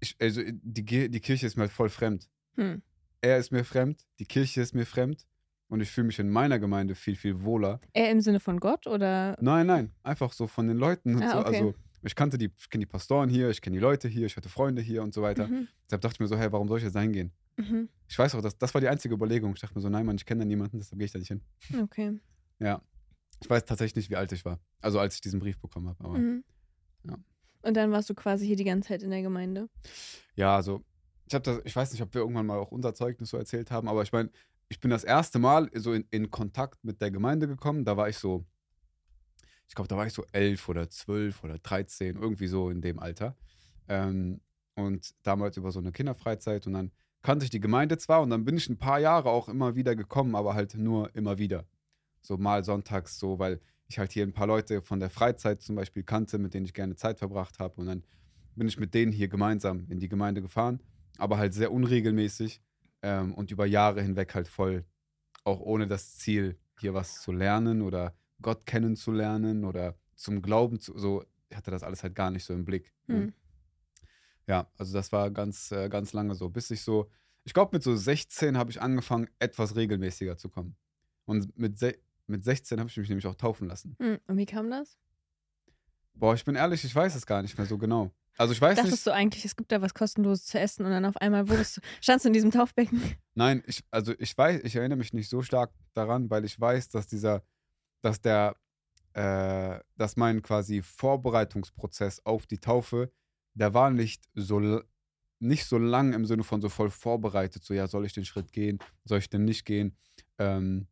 ich, 0.00 0.16
also 0.20 0.40
die, 0.46 1.10
die 1.10 1.20
Kirche 1.20 1.46
ist 1.46 1.56
mir 1.56 1.62
halt 1.62 1.72
voll 1.72 1.88
fremd. 1.90 2.28
Hm. 2.56 2.82
Er 3.20 3.38
ist 3.38 3.52
mir 3.52 3.64
fremd, 3.64 4.06
die 4.18 4.24
Kirche 4.24 4.62
ist 4.62 4.74
mir 4.74 4.86
fremd 4.86 5.26
und 5.68 5.80
ich 5.80 5.90
fühle 5.90 6.06
mich 6.06 6.18
in 6.18 6.30
meiner 6.30 6.58
Gemeinde 6.58 6.94
viel, 6.94 7.16
viel 7.16 7.42
wohler. 7.42 7.80
Eher 7.92 8.10
im 8.10 8.20
Sinne 8.20 8.40
von 8.40 8.58
Gott 8.58 8.86
oder? 8.86 9.36
Nein, 9.40 9.66
nein, 9.66 9.92
einfach 10.02 10.32
so 10.32 10.46
von 10.46 10.66
den 10.68 10.78
Leuten 10.78 11.16
und 11.16 11.22
Ah, 11.22 11.32
so. 11.32 11.38
okay. 11.40 11.46
Also 11.56 11.74
ich 12.02 12.14
kannte 12.14 12.38
die, 12.38 12.50
ich 12.56 12.70
kenne 12.70 12.80
die 12.86 12.90
Pastoren 12.90 13.28
hier, 13.28 13.50
ich 13.50 13.60
kenne 13.60 13.74
die 13.76 13.80
Leute 13.82 14.08
hier, 14.08 14.24
ich 14.24 14.36
hatte 14.36 14.48
Freunde 14.48 14.80
hier 14.80 15.02
und 15.02 15.12
so 15.12 15.20
weiter. 15.20 15.46
Mhm. 15.48 15.68
Deshalb 15.84 16.00
dachte 16.00 16.14
ich 16.14 16.20
mir 16.20 16.28
so, 16.28 16.38
hey, 16.38 16.50
warum 16.50 16.66
soll 16.66 16.78
ich 16.78 16.84
jetzt 16.84 16.98
hingehen? 16.98 17.30
Mhm. 17.58 17.90
Ich 18.08 18.18
weiß 18.18 18.34
auch, 18.36 18.40
das, 18.40 18.56
das 18.56 18.72
war 18.72 18.80
die 18.80 18.88
einzige 18.88 19.14
Überlegung. 19.14 19.52
Ich 19.54 19.60
dachte 19.60 19.74
mir 19.74 19.82
so, 19.82 19.90
nein, 19.90 20.06
Mann, 20.06 20.16
ich 20.16 20.24
kenne 20.24 20.40
da 20.40 20.44
niemanden, 20.46 20.78
deshalb 20.78 20.98
gehe 20.98 21.04
ich 21.04 21.12
da 21.12 21.18
nicht 21.18 21.28
hin. 21.28 21.42
Okay. 21.82 22.18
Ja. 22.58 22.80
Ich 23.42 23.48
weiß 23.48 23.64
tatsächlich 23.64 23.96
nicht, 23.96 24.10
wie 24.10 24.16
alt 24.16 24.32
ich 24.32 24.44
war. 24.44 24.58
Also 24.80 24.98
als 25.00 25.14
ich 25.14 25.20
diesen 25.20 25.40
Brief 25.40 25.58
bekommen 25.58 25.88
habe. 25.88 26.04
Aber 26.04 26.18
Mhm. 26.18 26.44
ja. 27.04 27.16
Und 27.62 27.74
dann 27.76 27.90
warst 27.92 28.08
du 28.10 28.14
quasi 28.14 28.46
hier 28.46 28.56
die 28.56 28.64
ganze 28.64 28.88
Zeit 28.88 29.02
in 29.02 29.10
der 29.10 29.22
Gemeinde. 29.22 29.68
ja, 30.34 30.56
also 30.56 30.82
ich 31.26 31.34
habe 31.34 31.42
das, 31.44 31.60
ich 31.64 31.76
weiß 31.76 31.92
nicht, 31.92 32.02
ob 32.02 32.12
wir 32.14 32.22
irgendwann 32.22 32.46
mal 32.46 32.58
auch 32.58 32.72
unser 32.72 32.92
Zeugnis 32.94 33.30
so 33.30 33.36
erzählt 33.36 33.70
haben, 33.70 33.88
aber 33.88 34.02
ich 34.02 34.12
meine, 34.12 34.30
ich 34.68 34.80
bin 34.80 34.90
das 34.90 35.04
erste 35.04 35.38
Mal 35.38 35.70
so 35.74 35.92
in, 35.92 36.04
in 36.10 36.30
Kontakt 36.30 36.82
mit 36.84 37.00
der 37.00 37.10
Gemeinde 37.10 37.46
gekommen. 37.46 37.84
Da 37.84 37.96
war 37.96 38.08
ich 38.08 38.18
so, 38.18 38.44
ich 39.68 39.74
glaube, 39.74 39.88
da 39.88 39.96
war 39.96 40.06
ich 40.06 40.12
so 40.12 40.24
elf 40.32 40.68
oder 40.68 40.88
zwölf 40.90 41.44
oder 41.44 41.58
dreizehn, 41.58 42.16
irgendwie 42.16 42.46
so 42.48 42.70
in 42.70 42.80
dem 42.80 42.98
Alter. 42.98 43.36
Ähm, 43.88 44.40
und 44.74 45.10
damals 45.22 45.56
über 45.56 45.70
so 45.72 45.78
eine 45.80 45.92
Kinderfreizeit 45.92 46.66
und 46.66 46.72
dann 46.72 46.90
kannte 47.22 47.44
ich 47.44 47.50
die 47.50 47.60
Gemeinde 47.60 47.98
zwar 47.98 48.22
und 48.22 48.30
dann 48.30 48.44
bin 48.44 48.56
ich 48.56 48.68
ein 48.68 48.78
paar 48.78 48.98
Jahre 48.98 49.28
auch 49.30 49.48
immer 49.48 49.74
wieder 49.76 49.94
gekommen, 49.94 50.34
aber 50.34 50.54
halt 50.54 50.74
nur 50.74 51.14
immer 51.14 51.38
wieder. 51.38 51.64
So 52.22 52.36
mal 52.36 52.64
sonntags 52.64 53.18
so, 53.18 53.38
weil 53.38 53.60
ich 53.88 53.98
halt 53.98 54.12
hier 54.12 54.24
ein 54.24 54.32
paar 54.32 54.46
Leute 54.46 54.82
von 54.82 55.00
der 55.00 55.10
Freizeit 55.10 55.62
zum 55.62 55.76
Beispiel 55.76 56.02
kannte, 56.02 56.38
mit 56.38 56.54
denen 56.54 56.66
ich 56.66 56.74
gerne 56.74 56.96
Zeit 56.96 57.18
verbracht 57.18 57.58
habe 57.58 57.80
und 57.80 57.86
dann 57.86 58.04
bin 58.54 58.68
ich 58.68 58.78
mit 58.78 58.94
denen 58.94 59.12
hier 59.12 59.28
gemeinsam 59.28 59.86
in 59.88 60.00
die 60.00 60.08
Gemeinde 60.08 60.42
gefahren, 60.42 60.80
aber 61.18 61.38
halt 61.38 61.54
sehr 61.54 61.72
unregelmäßig 61.72 62.60
ähm, 63.02 63.34
und 63.34 63.50
über 63.50 63.66
Jahre 63.66 64.02
hinweg 64.02 64.34
halt 64.34 64.48
voll, 64.48 64.84
auch 65.44 65.60
ohne 65.60 65.86
das 65.86 66.18
Ziel, 66.18 66.58
hier 66.78 66.94
was 66.94 67.20
zu 67.20 67.32
lernen 67.32 67.82
oder 67.82 68.14
Gott 68.42 68.66
kennenzulernen 68.66 69.64
oder 69.64 69.98
zum 70.14 70.42
Glauben 70.42 70.80
zu, 70.80 70.96
so, 70.98 71.24
ich 71.48 71.56
hatte 71.56 71.70
das 71.70 71.82
alles 71.82 72.02
halt 72.02 72.14
gar 72.14 72.30
nicht 72.30 72.44
so 72.44 72.54
im 72.54 72.64
Blick. 72.64 72.92
ne? 73.06 73.16
Hm. 73.16 73.32
Ja, 74.46 74.68
also 74.76 74.92
das 74.92 75.12
war 75.12 75.30
ganz, 75.30 75.70
äh, 75.70 75.88
ganz 75.88 76.12
lange 76.12 76.34
so, 76.34 76.48
bis 76.48 76.70
ich 76.70 76.82
so, 76.82 77.08
ich 77.44 77.54
glaube 77.54 77.76
mit 77.76 77.82
so 77.82 77.94
16 77.94 78.58
habe 78.58 78.70
ich 78.70 78.82
angefangen, 78.82 79.28
etwas 79.38 79.76
regelmäßiger 79.76 80.36
zu 80.36 80.48
kommen. 80.48 80.76
Und 81.24 81.56
mit, 81.56 81.78
se 81.78 81.98
mit 82.30 82.44
16 82.44 82.78
habe 82.78 82.88
ich 82.88 82.96
mich 82.96 83.08
nämlich 83.08 83.26
auch 83.26 83.34
taufen 83.34 83.68
lassen. 83.68 83.96
Hm. 84.00 84.18
Und 84.26 84.36
wie 84.36 84.46
kam 84.46 84.70
das? 84.70 84.98
Boah, 86.14 86.34
ich 86.34 86.44
bin 86.44 86.54
ehrlich, 86.54 86.84
ich 86.84 86.94
weiß 86.94 87.14
es 87.14 87.26
gar 87.26 87.42
nicht 87.42 87.56
mehr 87.56 87.66
so 87.66 87.78
genau. 87.78 88.10
Also 88.36 88.52
ich 88.52 88.60
weiß 88.60 88.76
Dachtest 88.76 88.92
nicht. 88.92 89.06
du 89.06 89.12
eigentlich, 89.12 89.44
es 89.44 89.54
gibt 89.54 89.70
da 89.70 89.82
was 89.82 89.92
kostenloses 89.92 90.46
zu 90.46 90.58
essen 90.58 90.86
und 90.86 90.92
dann 90.92 91.04
auf 91.04 91.16
einmal 91.18 91.48
wurdest 91.48 91.76
du, 91.76 91.80
standst 92.00 92.24
du 92.24 92.28
in 92.28 92.32
diesem 92.32 92.50
Taufbecken? 92.50 93.02
Nein, 93.34 93.62
ich, 93.66 93.84
also 93.90 94.14
ich 94.18 94.36
weiß, 94.36 94.62
ich 94.64 94.76
erinnere 94.76 94.98
mich 94.98 95.12
nicht 95.12 95.28
so 95.28 95.42
stark 95.42 95.72
daran, 95.92 96.30
weil 96.30 96.44
ich 96.44 96.58
weiß, 96.58 96.88
dass 96.88 97.06
dieser, 97.06 97.42
dass 98.00 98.20
der, 98.20 98.56
äh, 99.12 99.80
dass 99.96 100.16
mein 100.16 100.42
quasi 100.42 100.80
Vorbereitungsprozess 100.80 102.24
auf 102.24 102.46
die 102.46 102.58
Taufe, 102.58 103.12
der 103.54 103.74
war 103.74 103.90
nicht 103.90 104.24
so, 104.34 104.80
nicht 105.38 105.66
so 105.66 105.78
lang 105.78 106.12
im 106.12 106.24
Sinne 106.24 106.44
von 106.44 106.60
so 106.62 106.68
voll 106.68 106.90
vorbereitet, 106.90 107.64
so 107.64 107.74
ja, 107.74 107.88
soll 107.88 108.06
ich 108.06 108.12
den 108.14 108.24
Schritt 108.24 108.52
gehen, 108.52 108.78
soll 109.04 109.18
ich 109.18 109.28
den 109.28 109.44
nicht 109.44 109.64
gehen? 109.64 109.96
Ähm, 110.38 110.86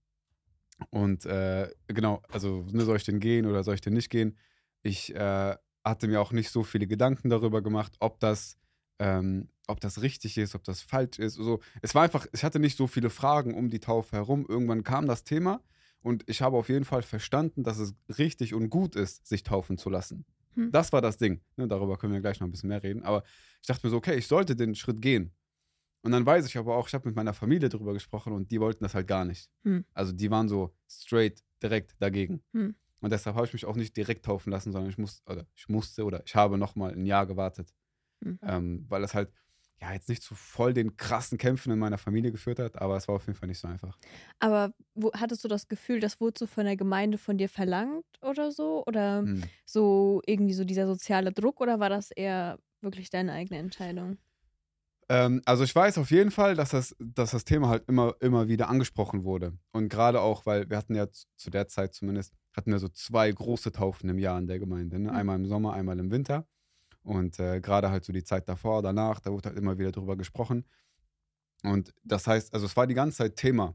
und 0.90 1.26
äh, 1.26 1.70
genau, 1.88 2.22
also 2.30 2.64
ne, 2.70 2.84
soll 2.84 2.96
ich 2.96 3.04
den 3.04 3.20
gehen 3.20 3.46
oder 3.46 3.64
soll 3.64 3.74
ich 3.74 3.80
den 3.80 3.94
nicht 3.94 4.10
gehen? 4.10 4.36
Ich 4.82 5.14
äh, 5.14 5.56
hatte 5.84 6.08
mir 6.08 6.20
auch 6.20 6.32
nicht 6.32 6.50
so 6.50 6.62
viele 6.62 6.86
Gedanken 6.86 7.30
darüber 7.30 7.62
gemacht, 7.62 7.96
ob 8.00 8.20
das, 8.20 8.56
ähm, 8.98 9.48
ob 9.66 9.80
das 9.80 10.02
richtig 10.02 10.38
ist, 10.38 10.54
ob 10.54 10.64
das 10.64 10.82
falsch 10.82 11.18
ist. 11.18 11.38
Also, 11.38 11.60
es 11.82 11.94
war 11.94 12.02
einfach, 12.02 12.26
ich 12.32 12.44
hatte 12.44 12.58
nicht 12.58 12.76
so 12.76 12.86
viele 12.86 13.10
Fragen 13.10 13.54
um 13.54 13.70
die 13.70 13.80
Taufe 13.80 14.16
herum. 14.16 14.46
Irgendwann 14.48 14.84
kam 14.84 15.06
das 15.06 15.24
Thema 15.24 15.62
und 16.00 16.24
ich 16.28 16.42
habe 16.42 16.56
auf 16.56 16.68
jeden 16.68 16.84
Fall 16.84 17.02
verstanden, 17.02 17.64
dass 17.64 17.78
es 17.78 17.94
richtig 18.18 18.54
und 18.54 18.70
gut 18.70 18.94
ist, 18.94 19.26
sich 19.26 19.42
taufen 19.42 19.78
zu 19.78 19.90
lassen. 19.90 20.24
Hm. 20.54 20.70
Das 20.70 20.92
war 20.92 21.00
das 21.00 21.18
Ding. 21.18 21.40
Ne, 21.56 21.68
darüber 21.68 21.96
können 21.96 22.12
wir 22.12 22.20
gleich 22.20 22.40
noch 22.40 22.46
ein 22.46 22.50
bisschen 22.50 22.68
mehr 22.68 22.82
reden. 22.82 23.02
Aber 23.02 23.22
ich 23.60 23.66
dachte 23.66 23.86
mir 23.86 23.90
so, 23.90 23.96
okay, 23.96 24.16
ich 24.16 24.26
sollte 24.26 24.56
den 24.56 24.74
Schritt 24.74 25.02
gehen. 25.02 25.32
Und 26.02 26.12
dann 26.12 26.24
weiß 26.24 26.46
ich 26.46 26.56
aber 26.56 26.76
auch, 26.76 26.88
ich 26.88 26.94
habe 26.94 27.08
mit 27.08 27.16
meiner 27.16 27.34
Familie 27.34 27.68
darüber 27.68 27.92
gesprochen 27.92 28.32
und 28.32 28.50
die 28.50 28.60
wollten 28.60 28.84
das 28.84 28.94
halt 28.94 29.06
gar 29.06 29.24
nicht. 29.24 29.50
Hm. 29.64 29.84
Also 29.94 30.12
die 30.12 30.30
waren 30.30 30.48
so 30.48 30.74
straight, 30.88 31.42
direkt 31.62 32.00
dagegen. 32.00 32.42
Hm. 32.52 32.74
Und 33.00 33.12
deshalb 33.12 33.36
habe 33.36 33.46
ich 33.46 33.52
mich 33.52 33.64
auch 33.64 33.76
nicht 33.76 33.96
direkt 33.96 34.24
taufen 34.24 34.50
lassen, 34.50 34.72
sondern 34.72 34.90
ich, 34.90 34.98
muss, 34.98 35.22
oder 35.26 35.46
ich 35.54 35.68
musste 35.68 36.04
oder 36.04 36.22
ich 36.24 36.34
habe 36.34 36.58
nochmal 36.58 36.92
ein 36.92 37.06
Jahr 37.06 37.26
gewartet. 37.26 37.72
Mhm. 38.20 38.38
Ähm, 38.42 38.86
weil 38.88 39.04
es 39.04 39.14
halt 39.14 39.32
ja 39.80 39.92
jetzt 39.92 40.08
nicht 40.08 40.22
zu 40.22 40.34
voll 40.34 40.74
den 40.74 40.96
krassen 40.96 41.38
Kämpfen 41.38 41.72
in 41.72 41.78
meiner 41.78 41.98
Familie 41.98 42.32
geführt 42.32 42.58
hat, 42.58 42.80
aber 42.80 42.96
es 42.96 43.06
war 43.06 43.14
auf 43.14 43.26
jeden 43.26 43.38
Fall 43.38 43.48
nicht 43.48 43.60
so 43.60 43.68
einfach. 43.68 43.96
Aber 44.40 44.72
wo, 44.94 45.12
hattest 45.12 45.44
du 45.44 45.48
das 45.48 45.68
Gefühl, 45.68 46.00
das 46.00 46.20
wurde 46.20 46.38
so 46.38 46.46
von 46.46 46.64
der 46.64 46.76
Gemeinde 46.76 47.18
von 47.18 47.38
dir 47.38 47.48
verlangt 47.48 48.04
oder 48.20 48.50
so? 48.50 48.84
Oder 48.86 49.20
Hm. 49.20 49.42
so 49.64 50.20
irgendwie 50.26 50.54
so 50.54 50.64
dieser 50.64 50.86
soziale 50.86 51.32
Druck 51.32 51.60
oder 51.60 51.78
war 51.78 51.90
das 51.90 52.10
eher 52.10 52.58
wirklich 52.80 53.10
deine 53.10 53.32
eigene 53.32 53.60
Entscheidung? 53.60 54.18
Ähm, 55.08 55.40
also 55.46 55.64
ich 55.64 55.74
weiß 55.74 55.98
auf 55.98 56.10
jeden 56.10 56.30
Fall, 56.30 56.54
dass 56.54 56.70
das, 56.70 56.94
dass 56.98 57.30
das 57.30 57.44
Thema 57.44 57.68
halt 57.68 57.88
immer, 57.88 58.14
immer 58.20 58.48
wieder 58.48 58.68
angesprochen 58.68 59.24
wurde. 59.24 59.56
Und 59.72 59.88
gerade 59.88 60.20
auch, 60.20 60.44
weil 60.44 60.68
wir 60.68 60.76
hatten 60.76 60.94
ja 60.94 61.06
zu, 61.10 61.50
der 61.50 61.68
Zeit 61.68 61.94
zumindest, 61.94 62.34
hatten 62.54 62.70
wir 62.70 62.78
so 62.78 62.88
zwei 62.88 63.30
große 63.30 63.72
Taufen 63.72 64.10
im 64.10 64.18
Jahr 64.18 64.38
in 64.38 64.46
der 64.46 64.58
Gemeinde. 64.58 64.98
Ne? 64.98 65.10
Mhm. 65.10 65.16
Einmal 65.16 65.36
im 65.36 65.46
Sommer, 65.46 65.72
einmal 65.72 65.98
im 65.98 66.10
Winter. 66.10 66.46
Und 67.02 67.38
äh, 67.38 67.60
gerade 67.60 67.90
halt 67.90 68.04
so 68.04 68.12
die 68.12 68.24
Zeit 68.24 68.48
davor, 68.48 68.82
danach, 68.82 69.20
da 69.20 69.32
wurde 69.32 69.48
halt 69.48 69.58
immer 69.58 69.78
wieder 69.78 69.92
drüber 69.92 70.16
gesprochen. 70.16 70.66
Und 71.62 71.94
das 72.04 72.26
heißt, 72.26 72.52
also 72.52 72.66
es 72.66 72.76
war 72.76 72.86
die 72.86 72.94
ganze 72.94 73.18
Zeit 73.18 73.36
Thema. 73.36 73.74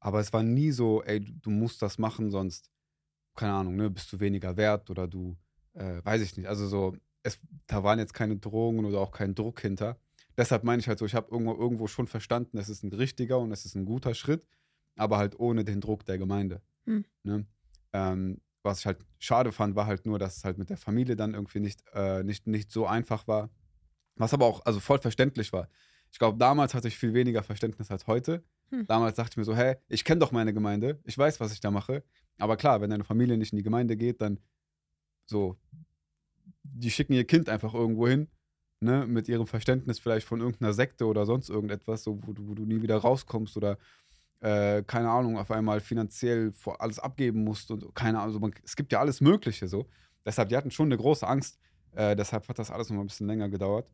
Aber 0.00 0.20
es 0.20 0.34
war 0.34 0.42
nie 0.42 0.70
so, 0.70 1.02
ey, 1.02 1.20
du, 1.20 1.32
du 1.32 1.50
musst 1.50 1.80
das 1.80 1.96
machen, 1.96 2.30
sonst, 2.30 2.70
keine 3.34 3.54
Ahnung, 3.54 3.76
ne, 3.76 3.88
bist 3.88 4.12
du 4.12 4.20
weniger 4.20 4.58
wert 4.58 4.90
oder 4.90 5.08
du, 5.08 5.34
äh, 5.72 6.04
weiß 6.04 6.20
ich 6.20 6.36
nicht. 6.36 6.46
Also 6.46 6.66
so, 6.66 6.94
es, 7.22 7.40
da 7.66 7.82
waren 7.82 7.98
jetzt 7.98 8.12
keine 8.12 8.36
Drohungen 8.36 8.84
oder 8.84 9.00
auch 9.00 9.12
kein 9.12 9.34
Druck 9.34 9.62
hinter. 9.62 9.96
Deshalb 10.36 10.64
meine 10.64 10.80
ich 10.80 10.88
halt 10.88 10.98
so, 10.98 11.06
ich 11.06 11.14
habe 11.14 11.28
irgendwo, 11.30 11.54
irgendwo 11.54 11.86
schon 11.86 12.06
verstanden, 12.06 12.58
es 12.58 12.68
ist 12.68 12.82
ein 12.82 12.92
richtiger 12.92 13.38
und 13.38 13.52
es 13.52 13.64
ist 13.64 13.74
ein 13.74 13.84
guter 13.84 14.14
Schritt, 14.14 14.46
aber 14.96 15.18
halt 15.18 15.38
ohne 15.38 15.64
den 15.64 15.80
Druck 15.80 16.04
der 16.04 16.18
Gemeinde. 16.18 16.60
Hm. 16.86 17.04
Ne? 17.22 17.46
Ähm, 17.92 18.40
was 18.62 18.80
ich 18.80 18.86
halt 18.86 19.04
schade 19.18 19.52
fand, 19.52 19.76
war 19.76 19.86
halt 19.86 20.06
nur, 20.06 20.18
dass 20.18 20.38
es 20.38 20.44
halt 20.44 20.58
mit 20.58 20.70
der 20.70 20.76
Familie 20.76 21.16
dann 21.16 21.34
irgendwie 21.34 21.60
nicht, 21.60 21.84
äh, 21.92 22.24
nicht, 22.24 22.46
nicht 22.46 22.72
so 22.72 22.86
einfach 22.86 23.28
war. 23.28 23.50
Was 24.16 24.32
aber 24.32 24.46
auch 24.46 24.64
also 24.64 24.80
voll 24.80 24.98
verständlich 24.98 25.52
war. 25.52 25.68
Ich 26.10 26.18
glaube, 26.18 26.38
damals 26.38 26.74
hatte 26.74 26.88
ich 26.88 26.96
viel 26.96 27.12
weniger 27.12 27.42
Verständnis 27.42 27.90
als 27.90 28.06
heute. 28.06 28.44
Hm. 28.70 28.86
Damals 28.86 29.16
dachte 29.16 29.32
ich 29.32 29.36
mir 29.36 29.44
so, 29.44 29.54
hä, 29.54 29.76
ich 29.88 30.04
kenne 30.04 30.20
doch 30.20 30.32
meine 30.32 30.54
Gemeinde, 30.54 31.00
ich 31.04 31.18
weiß, 31.18 31.40
was 31.40 31.52
ich 31.52 31.60
da 31.60 31.70
mache. 31.70 32.02
Aber 32.38 32.56
klar, 32.56 32.80
wenn 32.80 32.90
deine 32.90 33.04
Familie 33.04 33.36
nicht 33.36 33.52
in 33.52 33.56
die 33.56 33.62
Gemeinde 33.62 33.96
geht, 33.96 34.20
dann 34.20 34.40
so, 35.26 35.58
die 36.62 36.90
schicken 36.90 37.12
ihr 37.12 37.24
Kind 37.24 37.48
einfach 37.48 37.74
irgendwo 37.74 38.08
hin, 38.08 38.28
ne, 38.84 39.06
mit 39.06 39.28
ihrem 39.28 39.46
Verständnis 39.46 39.98
vielleicht 39.98 40.26
von 40.26 40.40
irgendeiner 40.40 40.72
Sekte 40.72 41.06
oder 41.06 41.26
sonst 41.26 41.48
irgendetwas, 41.50 42.04
so, 42.04 42.18
wo, 42.26 42.32
du, 42.32 42.46
wo 42.48 42.54
du 42.54 42.64
nie 42.64 42.82
wieder 42.82 42.96
rauskommst 42.98 43.56
oder 43.56 43.78
äh, 44.40 44.82
keine 44.82 45.08
Ahnung, 45.10 45.38
auf 45.38 45.50
einmal 45.50 45.80
finanziell 45.80 46.52
vor 46.52 46.80
alles 46.80 46.98
abgeben 46.98 47.42
musst 47.44 47.70
und 47.70 47.94
keine 47.94 48.18
Ahnung, 48.18 48.28
also 48.28 48.40
man, 48.40 48.54
es 48.64 48.76
gibt 48.76 48.92
ja 48.92 49.00
alles 49.00 49.20
Mögliche 49.20 49.66
so. 49.68 49.86
Deshalb, 50.24 50.48
die 50.50 50.56
hatten 50.56 50.70
schon 50.70 50.86
eine 50.88 50.96
große 50.96 51.26
Angst. 51.26 51.58
Äh, 51.94 52.14
deshalb 52.16 52.48
hat 52.48 52.58
das 52.58 52.70
alles 52.70 52.88
noch 52.90 52.96
mal 52.96 53.02
ein 53.04 53.06
bisschen 53.08 53.26
länger 53.26 53.48
gedauert. 53.48 53.90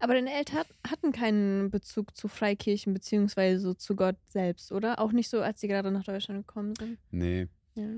Aber 0.00 0.14
deine 0.14 0.32
Eltern 0.32 0.64
hatten 0.86 1.12
keinen 1.12 1.70
Bezug 1.70 2.16
zu 2.16 2.28
Freikirchen 2.28 2.94
beziehungsweise 2.94 3.60
so 3.60 3.74
zu 3.74 3.96
Gott 3.96 4.16
selbst, 4.26 4.72
oder? 4.72 4.98
Auch 4.98 5.12
nicht 5.12 5.28
so, 5.28 5.40
als 5.40 5.60
sie 5.60 5.68
gerade 5.68 5.90
nach 5.90 6.04
Deutschland 6.04 6.46
gekommen 6.46 6.74
sind. 6.78 6.98
Nee, 7.10 7.48
Ja. 7.74 7.88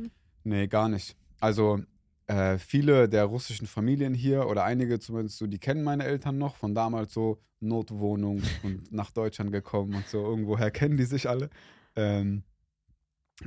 nee, 0.44 0.66
gar 0.66 0.88
nicht. 0.88 1.16
Also 1.40 1.80
äh, 2.26 2.59
viele 2.59 3.09
der 3.09 3.25
russischen 3.25 3.66
Familien 3.66 4.14
hier 4.14 4.49
oder 4.49 4.64
einige 4.64 4.99
zumindest 4.99 5.38
so, 5.38 5.47
die 5.47 5.59
kennen 5.59 5.85
meine 5.85 6.04
Eltern 6.04 6.38
noch 6.38 6.56
von 6.56 6.75
damals 6.75 7.12
so 7.12 7.40
Notwohnung 7.61 8.42
und 8.62 8.90
nach 8.92 9.11
Deutschland 9.11 9.52
gekommen 9.52 9.95
und 9.95 10.09
so. 10.09 10.23
Irgendwoher 10.25 10.71
kennen 10.71 10.97
die 10.97 11.04
sich 11.04 11.28
alle. 11.28 11.50
Ähm, 11.95 12.42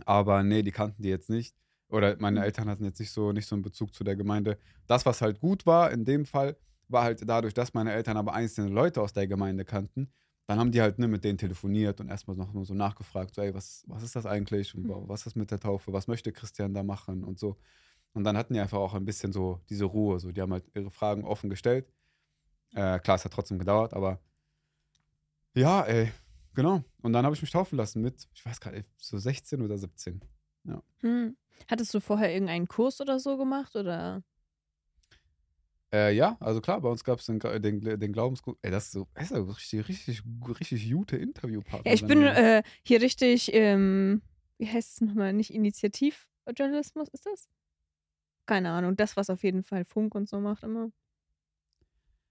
aber 0.05 0.43
nee, 0.43 0.61
die 0.63 0.71
kannten 0.71 1.01
die 1.01 1.09
jetzt 1.09 1.29
nicht. 1.29 1.55
Oder 1.89 2.15
meine 2.19 2.39
Mhm. 2.39 2.45
Eltern 2.45 2.69
hatten 2.69 2.83
jetzt 2.85 2.99
nicht 2.99 3.11
so, 3.11 3.31
nicht 3.31 3.47
so 3.47 3.55
einen 3.55 3.63
Bezug 3.63 3.93
zu 3.93 4.03
der 4.03 4.15
Gemeinde. 4.15 4.57
Das, 4.87 5.05
was 5.05 5.21
halt 5.21 5.39
gut 5.39 5.65
war 5.65 5.91
in 5.91 6.05
dem 6.05 6.25
Fall, 6.25 6.55
war 6.87 7.03
halt 7.03 7.27
dadurch, 7.27 7.53
dass 7.53 7.73
meine 7.73 7.93
Eltern 7.93 8.17
aber 8.17 8.33
einzelne 8.33 8.69
Leute 8.69 9.01
aus 9.01 9.13
der 9.13 9.27
Gemeinde 9.27 9.65
kannten. 9.65 10.11
Dann 10.47 10.59
haben 10.59 10.71
die 10.71 10.81
halt 10.81 10.97
ne, 10.99 11.07
mit 11.07 11.23
denen 11.23 11.37
telefoniert 11.37 11.99
und 11.99 12.09
erstmal 12.09 12.35
noch 12.35 12.51
so 12.65 12.73
nachgefragt, 12.73 13.35
so, 13.35 13.41
ey, 13.41 13.53
was, 13.53 13.83
was 13.87 14.03
ist 14.03 14.15
das 14.15 14.25
eigentlich? 14.25 14.73
Und 14.75 14.83
Mhm. 14.85 15.07
was 15.07 15.25
ist 15.25 15.35
mit 15.35 15.51
der 15.51 15.59
Taufe? 15.59 15.93
Was 15.93 16.07
möchte 16.07 16.31
Christian 16.31 16.73
da 16.73 16.83
machen? 16.83 17.23
Und 17.23 17.39
so. 17.39 17.57
Und 18.13 18.23
dann 18.23 18.37
hatten 18.37 18.53
die 18.53 18.59
einfach 18.59 18.79
auch 18.79 18.93
ein 18.93 19.05
bisschen 19.05 19.31
so 19.31 19.61
diese 19.69 19.85
Ruhe. 19.85 20.19
So. 20.19 20.31
Die 20.31 20.41
haben 20.41 20.51
halt 20.51 20.65
ihre 20.75 20.91
Fragen 20.91 21.23
offen 21.25 21.49
gestellt. 21.49 21.91
Äh, 22.73 22.99
klar, 22.99 23.15
es 23.15 23.25
hat 23.25 23.33
trotzdem 23.33 23.59
gedauert, 23.59 23.93
aber 23.93 24.19
ja, 25.55 25.81
ey, 25.83 26.11
genau. 26.53 26.83
Und 27.01 27.13
dann 27.13 27.25
habe 27.25 27.35
ich 27.35 27.41
mich 27.41 27.51
taufen 27.51 27.77
lassen 27.77 28.01
mit, 28.01 28.27
ich 28.33 28.45
weiß 28.45 28.59
gerade, 28.59 28.85
so 28.97 29.17
16 29.17 29.61
oder 29.61 29.77
17. 29.77 30.21
Hm. 31.01 31.37
Hattest 31.67 31.93
du 31.93 31.99
vorher 31.99 32.31
irgendeinen 32.31 32.67
Kurs 32.67 33.01
oder 33.01 33.19
so 33.19 33.37
gemacht? 33.37 33.75
Oder? 33.75 34.23
Äh, 35.91 36.13
ja, 36.13 36.37
also 36.39 36.61
klar, 36.61 36.81
bei 36.81 36.89
uns 36.89 37.03
gab 37.03 37.19
es 37.19 37.25
den, 37.25 37.39
den, 37.39 37.81
den 37.81 38.13
Glaubenskurs. 38.13 38.57
Ey, 38.61 38.71
das 38.71 38.85
ist 38.85 38.91
so, 38.91 39.07
das 39.15 39.31
ist 39.31 39.31
ja 39.31 39.81
richtig, 39.81 39.87
richtig, 39.87 40.23
richtig 40.59 40.91
gute 40.91 41.17
Interviewpartner. 41.17 41.89
Ja, 41.89 41.93
ich 41.93 42.05
bin 42.05 42.23
äh, 42.23 42.63
hier 42.83 43.01
richtig, 43.01 43.51
ähm, 43.53 44.21
wie 44.57 44.67
heißt 44.67 44.93
es 44.93 45.01
nochmal, 45.01 45.33
nicht 45.33 45.53
Initiativjournalismus, 45.53 47.09
ist 47.09 47.25
das? 47.25 47.47
Keine 48.49 48.71
Ahnung, 48.71 48.95
das, 48.95 49.15
was 49.15 49.29
auf 49.29 49.43
jeden 49.43 49.61
Fall 49.61 49.85
Funk 49.85 50.15
und 50.15 50.27
so 50.27 50.39
macht 50.39 50.63
immer. 50.63 50.89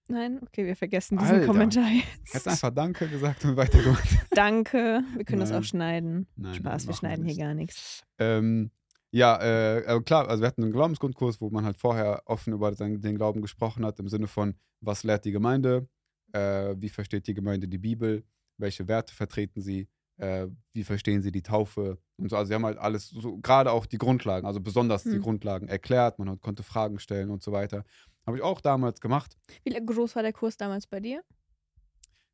Nein? 0.09 0.41
Okay, 0.41 0.65
wir 0.65 0.75
vergessen 0.75 1.17
diesen 1.17 1.35
Alter. 1.35 1.47
Kommentar 1.47 1.85
Hättest 1.85 2.33
jetzt. 2.33 2.47
einfach 2.47 2.71
Danke 2.71 3.07
gesagt 3.07 3.45
und 3.45 3.55
weitergemacht. 3.55 4.17
Danke, 4.31 5.01
wir 5.15 5.23
können 5.23 5.39
das 5.39 5.51
Nein. 5.51 5.59
auch 5.59 5.63
schneiden. 5.63 6.27
Nein, 6.35 6.55
Spaß, 6.55 6.61
wir 6.61 6.67
machen 6.67 6.87
wir 6.87 6.93
schneiden 6.95 7.25
hier 7.25 7.37
gar 7.37 7.53
nichts. 7.53 8.03
Ähm, 8.17 8.69
ja, 9.11 9.41
äh, 9.41 9.85
aber 9.87 10.03
klar, 10.03 10.27
also 10.27 10.41
wir 10.41 10.47
hatten 10.47 10.63
einen 10.63 10.73
Glaubensgrundkurs, 10.73 11.39
wo 11.39 11.51
man 11.51 11.63
halt 11.63 11.77
vorher 11.77 12.21
offen 12.25 12.51
über 12.51 12.69
den, 12.71 12.99
den 12.99 13.15
Glauben 13.15 13.41
gesprochen 13.41 13.85
hat, 13.85 13.97
im 14.01 14.09
Sinne 14.09 14.27
von, 14.27 14.55
was 14.81 15.05
lehrt 15.05 15.23
die 15.23 15.31
Gemeinde, 15.31 15.87
äh, 16.33 16.75
wie 16.77 16.89
versteht 16.89 17.27
die 17.27 17.33
Gemeinde 17.33 17.69
die 17.69 17.77
Bibel, 17.77 18.25
welche 18.57 18.89
Werte 18.89 19.15
vertreten 19.15 19.61
sie, 19.61 19.87
äh, 20.17 20.47
wie 20.73 20.83
verstehen 20.83 21.21
sie 21.21 21.31
die 21.31 21.43
Taufe 21.43 21.97
und 22.19 22.29
so. 22.29 22.37
Also 22.37 22.49
sie 22.49 22.55
haben 22.55 22.65
halt 22.65 22.77
alles, 22.77 23.09
so, 23.09 23.37
gerade 23.37 23.71
auch 23.71 23.85
die 23.85 23.97
Grundlagen, 23.97 24.45
also 24.47 24.59
besonders 24.61 25.03
die 25.03 25.11
Hm. 25.11 25.21
Grundlagen 25.21 25.67
erklärt, 25.67 26.19
man 26.19 26.39
konnte 26.41 26.63
Fragen 26.63 26.99
stellen 26.99 27.29
und 27.29 27.41
so 27.43 27.51
weiter. 27.51 27.83
Habe 28.25 28.37
ich 28.37 28.43
auch 28.43 28.61
damals 28.61 29.01
gemacht. 29.01 29.35
Wie 29.63 29.71
groß 29.73 30.15
war 30.15 30.23
der 30.23 30.33
Kurs 30.33 30.57
damals 30.57 30.87
bei 30.87 30.99
dir? 30.99 31.21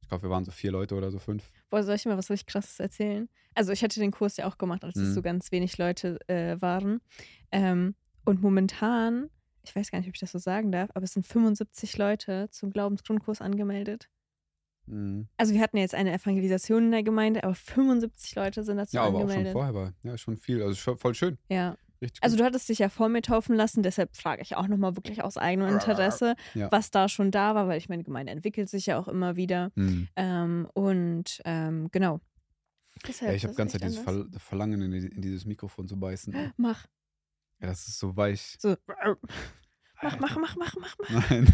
Ich 0.01 0.09
glaube, 0.09 0.23
wir 0.23 0.29
waren 0.29 0.45
so 0.45 0.51
vier 0.51 0.71
Leute 0.71 0.93
oder 0.95 1.09
so 1.09 1.17
fünf. 1.17 1.49
Boah, 1.69 1.81
soll 1.83 1.95
ich 1.95 2.05
mal 2.05 2.17
was 2.17 2.29
richtig 2.29 2.47
krasses 2.47 2.79
erzählen? 2.79 3.27
Also 3.55 3.71
ich 3.71 3.83
hatte 3.83 3.99
den 3.99 4.11
Kurs 4.11 4.37
ja 4.37 4.45
auch 4.47 4.57
gemacht, 4.57 4.83
als 4.83 4.97
es 4.97 5.09
Mhm. 5.09 5.13
so 5.13 5.21
ganz 5.23 5.51
wenig 5.51 5.77
Leute 5.79 6.19
äh, 6.27 6.61
waren. 6.61 7.01
Ähm, 7.51 7.95
und 8.23 8.41
momentan, 8.41 9.29
ich 9.63 9.75
weiß 9.75 9.89
gar 9.89 9.99
nicht, 9.99 10.07
ob 10.07 10.13
ich 10.15 10.19
das 10.19 10.31
so 10.31 10.37
sagen 10.37 10.71
darf, 10.71 10.89
aber 10.93 11.05
es 11.05 11.13
sind 11.13 11.25
75 11.25 11.97
Leute 11.97 12.49
zum 12.51 12.69
Glaubensgrundkurs 12.71 13.41
angemeldet. 13.41 14.09
Mhm. 14.87 15.27
Also 15.37 15.53
wir 15.53 15.61
hatten 15.61 15.77
jetzt 15.77 15.95
eine 15.95 16.13
Evangelisation 16.13 16.85
in 16.85 16.91
der 16.91 17.03
Gemeinde, 17.03 17.43
aber 17.43 17.55
75 17.55 18.35
Leute 18.35 18.63
sind 18.63 18.77
dazu 18.77 18.95
Ja, 18.95 19.03
aber 19.03 19.17
auch 19.17 19.21
schon 19.21 19.29
angemeldet. 19.31 19.53
vorher 19.53 19.73
war. 19.73 19.93
Ja, 20.03 20.17
schon 20.17 20.37
viel. 20.37 20.61
Also 20.63 20.95
voll 20.95 21.15
schön. 21.15 21.37
ja. 21.49 21.77
Richtig 22.01 22.21
Also 22.21 22.35
gut. 22.35 22.41
du 22.41 22.45
hattest 22.45 22.67
dich 22.67 22.79
ja 22.79 22.89
vor 22.89 23.07
mir 23.07 23.21
taufen 23.21 23.55
lassen, 23.55 23.81
deshalb 23.81 24.17
frage 24.17 24.41
ich 24.41 24.57
auch 24.57 24.67
nochmal 24.67 24.97
wirklich 24.97 25.23
aus 25.23 25.37
eigenem 25.37 25.69
Interesse, 25.69 26.35
Ja. 26.53 26.69
was 26.69 26.91
da 26.91 27.07
schon 27.07 27.31
da 27.31 27.55
war, 27.55 27.69
weil 27.69 27.77
ich 27.77 27.87
meine, 27.87 28.03
Gemeinde 28.03 28.33
entwickelt 28.33 28.67
sich 28.69 28.85
ja 28.87 28.99
auch 28.99 29.07
immer 29.07 29.37
wieder. 29.37 29.71
Mhm. 29.75 30.09
Ähm, 30.17 30.67
und 30.73 31.41
ähm, 31.45 31.87
genau. 31.93 32.19
Deshalb, 33.07 33.31
Ja, 33.31 33.35
ich 33.37 33.45
habe 33.45 33.53
ganz 33.55 33.71
Zeit 33.71 33.81
dieses. 33.83 33.99
Ver 33.99 34.25
Verlangen, 34.37 34.81
in, 34.81 34.91
in 34.93 35.21
dieses 35.21 35.45
Mikrofon 35.45 35.87
zu 35.87 35.97
beißen. 35.97 36.33
Ja, 36.35 36.51
Mach. 36.57 36.85
das 37.59 37.87
ist 37.87 37.97
so 37.97 38.15
weich. 38.17 38.57
So. 38.59 38.75
Mach, 40.01 40.19
mach, 40.19 40.35
mach, 40.37 40.55
mach, 40.57 40.75
mach, 40.75 40.95
mach. 40.99 41.29
Nein. 41.29 41.53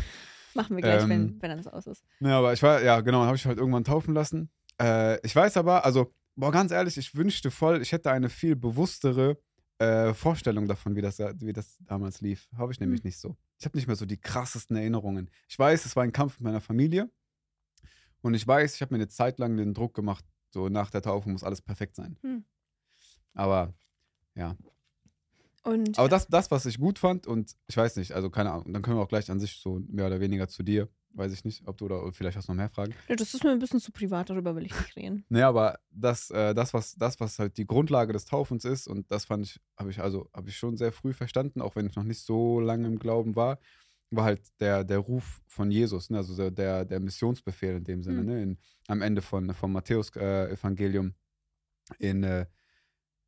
Machen 0.54 0.76
wir 0.76 0.82
gleich, 0.82 1.04
Ähm, 1.04 1.10
wenn, 1.10 1.42
wenn 1.42 1.52
alles 1.52 1.68
aus 1.68 1.88
ist. 1.88 2.04
Ja, 2.20 2.38
aber 2.40 2.54
ich 2.54 2.62
war, 2.64 2.82
ja, 2.84 3.02
genau, 3.02 3.24
habe 3.24 3.36
ich 3.36 3.46
halt 3.46 3.58
irgendwann 3.58 3.84
taufen 3.84 4.14
lassen. 4.14 4.50
Äh, 4.80 5.26
ich 5.26 5.36
weiß 5.36 5.58
aber, 5.58 5.86
also, 5.86 6.14
boah, 6.36 6.52
ganz 6.52 6.72
ehrlich, 6.72 6.98
ich 6.98 7.16
wünschte 7.16 7.52
voll, 7.52 7.82
ich 7.82 7.92
hätte 7.92 8.12
eine 8.12 8.30
viel 8.30 8.56
bewusstere 8.56 9.38
äh, 9.80 10.14
Vorstellung 10.14 10.68
davon, 10.68 10.96
wie 10.96 11.02
das, 11.02 11.20
wie 11.20 11.54
das 11.54 11.78
damals 11.82 12.22
lief. 12.22 12.48
Habe 12.58 12.72
ich 12.72 12.80
nämlich 12.80 13.02
Hm. 13.02 13.08
nicht 13.08 13.18
so. 13.20 13.36
Ich 13.60 13.66
habe 13.66 13.78
nicht 13.78 13.88
mehr 13.88 13.96
so 13.96 14.06
die 14.06 14.18
krassesten 14.18 14.76
Erinnerungen. 14.78 15.30
Ich 15.48 15.58
weiß, 15.58 15.86
es 15.86 15.96
war 15.96 16.04
ein 16.04 16.12
Kampf 16.12 16.40
mit 16.40 16.46
meiner 16.46 16.62
Familie. 16.62 17.10
Und 18.22 18.34
ich 18.36 18.48
weiß, 18.48 18.76
ich 18.76 18.82
habe 18.82 18.94
mir 18.94 19.00
eine 19.00 19.08
Zeit 19.08 19.40
lang 19.40 19.58
den 19.58 19.74
Druck 19.74 19.96
gemacht, 19.96 20.24
so 20.52 20.70
nach 20.70 20.92
der 20.92 21.02
Taufe 21.02 21.30
muss 21.30 21.44
alles 21.44 21.62
perfekt 21.62 21.96
sein. 21.96 22.18
Hm. 22.22 22.44
Aber, 23.34 23.74
ja. 24.36 24.56
Und 25.64 25.98
Aber 26.00 26.10
das, 26.10 26.28
das, 26.28 26.50
was 26.50 26.66
ich 26.66 26.80
gut 26.80 26.98
fand, 26.98 27.28
und 27.28 27.56
ich 27.68 27.78
weiß 27.78 27.96
nicht, 27.98 28.14
also 28.14 28.30
keine 28.30 28.52
Ahnung, 28.52 28.74
dann 28.74 28.82
können 28.82 28.98
wir 28.98 29.04
auch 29.04 29.08
gleich 29.10 29.30
an 29.30 29.40
sich 29.40 29.58
so 29.58 29.80
mehr 29.88 30.08
oder 30.08 30.20
weniger 30.20 30.48
zu 30.48 30.64
dir. 30.64 30.90
Weiß 31.14 31.34
ich 31.34 31.44
nicht, 31.44 31.68
ob 31.68 31.78
du 31.78 31.86
oder 31.86 32.12
vielleicht 32.14 32.38
hast 32.38 32.48
du 32.48 32.54
noch 32.54 32.58
mehr 32.58 32.70
Fragen. 32.70 32.96
ja, 33.10 33.16
das 33.18 33.34
ist 33.34 33.44
mir 33.44 33.52
ein 33.52 33.60
bisschen 33.60 33.82
zu 33.82 33.92
privat, 33.92 34.30
darüber 34.30 34.56
will 34.56 34.66
ich 34.66 34.74
nicht 34.74 34.96
reden. 34.96 35.26
Nee, 35.30 35.42
aber 35.42 35.78
das, 35.92 36.30
äh, 36.32 36.54
das, 36.56 36.74
was, 36.74 36.96
das, 36.96 37.20
was 37.20 37.38
halt 37.38 37.58
die 37.58 37.68
Grundlage 37.68 38.14
des 38.14 38.26
Taufens 38.26 38.64
ist, 38.64 38.88
und 38.88 39.12
das 39.12 39.26
fand 39.26 39.46
ich, 39.46 39.60
habe 39.78 39.92
ich 39.92 40.00
also, 40.00 40.30
habe 40.34 40.48
ich 40.50 40.58
schon 40.58 40.78
sehr 40.78 40.92
früh 40.94 41.12
verstanden, 41.14 41.62
auch 41.62 41.76
wenn 41.76 41.86
ich 41.86 41.96
noch 41.96 42.06
nicht 42.06 42.22
so 42.24 42.60
lange 42.62 42.88
im 42.88 42.98
Glauben 42.98 43.36
war, 43.36 43.60
war 44.10 44.24
halt 44.24 44.42
der, 44.62 44.84
der 44.86 45.00
Ruf 45.00 45.42
von 45.48 45.70
Jesus, 45.70 46.10
ne? 46.10 46.18
also 46.18 46.34
so 46.34 46.50
der, 46.50 46.86
der 46.86 47.00
Missionsbefehl 47.02 47.76
in 47.76 47.84
dem 47.84 48.04
Sinne, 48.04 48.20
Hm. 48.20 48.26
ne? 48.26 48.42
in, 48.44 48.58
am 48.88 49.02
Ende 49.02 49.22
von, 49.22 49.54
vom 49.54 49.74
Matthäus-Evangelium 49.74 51.14
in, 52.00 52.24
äh, 52.24 52.46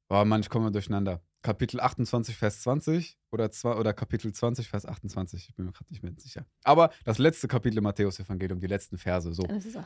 oh 0.10 0.24
Mann, 0.25 0.42
ich 0.42 0.50
komme 0.50 0.72
durcheinander. 0.72 1.22
Kapitel 1.43 1.81
28, 1.81 2.38
Vers 2.38 2.62
20 2.62 3.19
oder, 3.29 3.51
zwei, 3.51 3.75
oder 3.75 3.93
Kapitel 3.93 4.33
20, 4.33 4.69
Vers 4.69 4.85
28. 4.85 5.50
Ich 5.50 5.55
bin 5.55 5.65
mir 5.65 5.73
gerade 5.73 5.91
nicht 5.91 6.01
mehr 6.01 6.13
sicher. 6.17 6.45
Aber 6.63 6.89
das 7.03 7.19
letzte 7.19 7.50
Kapitel 7.50 7.77
im 7.77 7.83
Matthäus-Evangelium, 7.83 8.59
die 8.59 8.67
letzten 8.67 8.97
Verse, 8.97 9.31
so. 9.33 9.43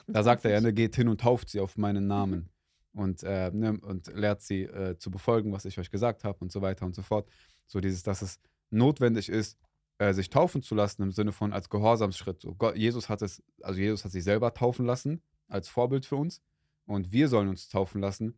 Da 0.08 0.24
sagt 0.24 0.46
er 0.46 0.52
ja, 0.52 0.58
28. 0.58 0.62
ne, 0.62 0.74
geht 0.74 0.96
hin 0.96 1.10
und 1.10 1.20
tauft 1.20 1.50
sie 1.50 1.60
auf 1.60 1.76
meinen 1.76 2.06
Namen 2.06 2.50
und, 2.94 3.24
äh, 3.24 3.50
ne, 3.52 3.80
und 3.82 4.08
lehrt 4.14 4.42
sie 4.42 4.64
äh, 4.64 4.98
zu 5.00 5.10
befolgen, 5.10 5.52
was 5.52 5.66
ich 5.66 5.80
euch 5.80 5.90
gesagt 5.90 6.24
habe 6.24 6.38
und 6.40 6.52
so 6.52 6.62
weiter 6.62 6.86
und 6.86 6.94
so 6.94 7.02
fort. 7.02 7.28
So 7.66 7.80
dieses, 7.80 8.04
dass 8.04 8.22
es 8.22 8.40
notwendig 8.70 9.28
ist, 9.28 9.58
äh, 9.98 10.14
sich 10.14 10.30
taufen 10.30 10.62
zu 10.62 10.76
lassen 10.76 11.02
im 11.02 11.12
Sinne 11.12 11.32
von 11.32 11.54
als 11.54 11.70
Gehorsamsschritt. 11.70 12.42
So, 12.42 12.54
Gott, 12.54 12.76
Jesus 12.76 13.10
hat 13.10 13.24
es, 13.24 13.42
also 13.64 13.80
Jesus 13.80 14.06
hat 14.06 14.12
sich 14.12 14.24
selber 14.24 14.54
taufen 14.54 14.86
lassen 14.86 15.22
als 15.48 15.70
Vorbild 15.70 16.06
für 16.06 16.18
uns 16.18 16.42
und 16.86 17.12
wir 17.12 17.30
sollen 17.30 17.50
uns 17.50 17.68
taufen 17.68 18.00
lassen 18.00 18.38